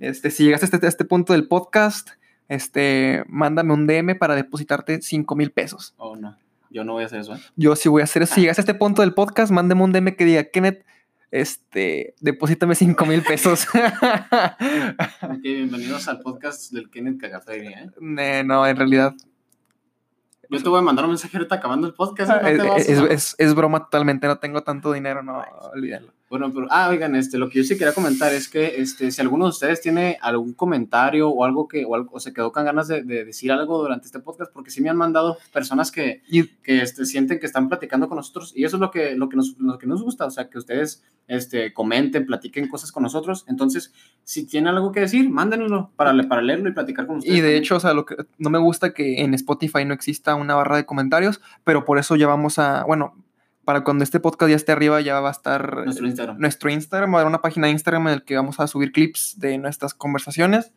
[0.00, 2.10] Este, si llegaste a este, a este punto del podcast,
[2.48, 5.94] este, mándame un DM para depositarte 5 mil pesos.
[5.96, 6.36] Oh, no.
[6.70, 7.40] Yo no voy a hacer eso, ¿eh?
[7.56, 8.34] Yo sí voy a hacer eso.
[8.34, 10.84] Si llegas a este punto del podcast, mándeme un DM que diga, Kenneth,
[11.38, 13.66] este, deposítame 5 mil pesos.
[15.22, 17.90] Ok, bienvenidos al podcast del Kenneth Cagaferia, ¿eh?
[18.18, 19.14] Eh, no, en realidad
[20.48, 22.30] Yo te voy a mandar un mensaje ahorita acabando el podcast.
[22.30, 24.26] No es, te vas, es- es- es broma totalmente.
[24.28, 26.12] No tengo tanto dinero, no, olvídalo.
[26.34, 29.22] Bueno, pero, ah, oigan, este, lo que yo sí quería comentar es que, este, si
[29.22, 32.64] alguno de ustedes tiene algún comentario o algo que, o, algo, o se quedó con
[32.64, 36.22] ganas de, de decir algo durante este podcast, porque sí me han mandado personas que,
[36.64, 39.36] que este, sienten que están platicando con nosotros y eso es lo que, lo que,
[39.36, 43.44] nos, lo que nos gusta, o sea, que ustedes este, comenten, platiquen cosas con nosotros.
[43.46, 43.92] Entonces,
[44.24, 47.32] si tienen algo que decir, mándenlo para, para leerlo y platicar con ustedes.
[47.32, 47.62] Y de también.
[47.62, 50.78] hecho, o sea, lo que no me gusta que en Spotify no exista una barra
[50.78, 53.23] de comentarios, pero por eso ya vamos a, bueno,
[53.64, 56.38] para cuando este podcast ya esté arriba ya va a estar nuestro Instagram.
[56.38, 58.92] nuestro Instagram, va a haber una página de Instagram en el que vamos a subir
[58.92, 60.72] clips de nuestras conversaciones.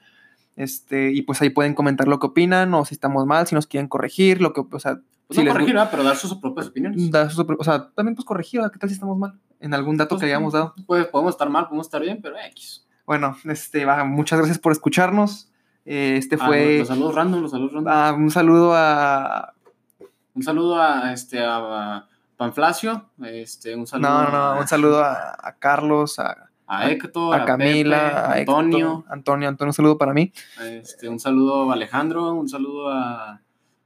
[0.56, 3.68] Este, y pues ahí pueden comentar lo que opinan, o si estamos mal, si nos
[3.68, 7.12] quieren corregir, lo que, o sea, Pues si no corregir, pero dar sus propias opiniones.
[7.12, 8.62] dar sus o sea, también pues corregir.
[8.74, 9.34] ¿qué tal si estamos mal?
[9.60, 10.74] En algún dato Pues, que hayamos dado.
[10.88, 12.86] Pues podemos estar mal, podemos estar bien, pero X.
[13.06, 15.52] Bueno, este, va, muchas gracias por escucharnos.
[15.86, 17.94] Eh, este Ah, fue los saludos random, los saludos random.
[17.96, 19.54] ah, un saludo a
[20.34, 22.06] Un saludo a este a
[22.38, 26.90] Panflacio, este, un saludo No, no, a, no, un saludo a, a Carlos, a, a
[26.90, 30.32] Héctor, a Camila, Pepe, a Antonio, Héctor, Antonio, Antonio, un saludo para mí.
[30.62, 33.42] este, un saludo a Alejandro, un saludo a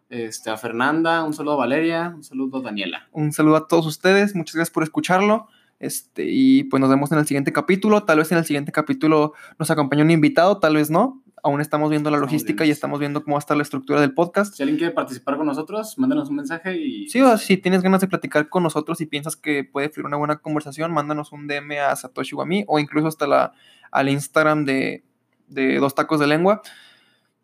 [0.10, 3.08] este a Fernanda, un saludo a Valeria, un saludo a Daniela.
[3.14, 5.47] Un saludo a todos ustedes, muchas gracias por escucharlo.
[5.80, 8.04] Este, y pues nos vemos en el siguiente capítulo.
[8.04, 11.24] Tal vez en el siguiente capítulo nos acompañe un invitado, tal vez no.
[11.44, 14.14] Aún estamos viendo la logística y estamos viendo cómo va a estar la estructura del
[14.14, 14.54] podcast.
[14.54, 17.82] Si alguien quiere participar con nosotros, mándanos un mensaje y Sí, o sea, si tienes
[17.82, 21.48] ganas de platicar con nosotros y piensas que puede fluir una buena conversación, mándanos un
[21.48, 23.54] DM a Satoshi o a mí, o incluso hasta la,
[23.92, 25.04] al Instagram de,
[25.48, 26.62] de Dos Tacos de Lengua,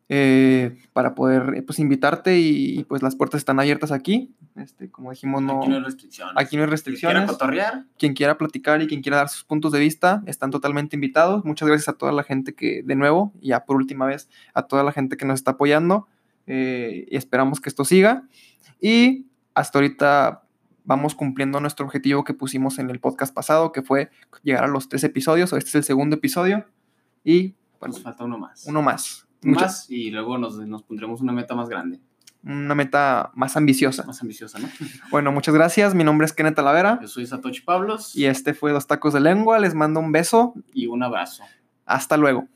[0.10, 4.34] eh, para poder pues, invitarte y, y, pues las puertas están abiertas aquí.
[4.58, 6.34] Este, como dijimos, no, aquí no hay restricciones.
[6.36, 7.30] aquí no hay Si quieren restricciones.
[7.32, 11.45] cotorrear, Quien quiera platicar y quien quiera dar sus puntos de vista, están totalmente invitados.
[11.45, 14.84] Muchas gracias a toda la gente que, de nuevo, ya por última vez, a toda
[14.84, 16.08] la gente que nos está apoyando.
[16.49, 18.26] eh, y esperamos que esto siga.
[18.82, 20.43] Y hasta ahorita
[20.86, 24.10] vamos cumpliendo nuestro objetivo que pusimos en el podcast pasado, que fue
[24.43, 25.51] llegar a los tres episodios.
[25.51, 26.66] Este es el segundo episodio.
[27.24, 28.66] Y bueno, nos falta uno más.
[28.66, 29.28] uno más.
[29.43, 31.99] Uno Mucha- más y luego nos, nos pondremos una meta más grande,
[32.44, 34.04] una meta más ambiciosa.
[34.06, 34.70] más ambiciosa, ¿no?
[35.12, 35.94] Bueno, muchas gracias.
[35.96, 37.00] Mi nombre es Kenneth Talavera.
[37.02, 39.60] Yo soy Satoshi Pablos Y este fue Dos Tacos de Lengua.
[39.60, 40.54] Les mando un beso.
[40.74, 41.44] y un abrazo.
[41.86, 42.48] Hasta luego.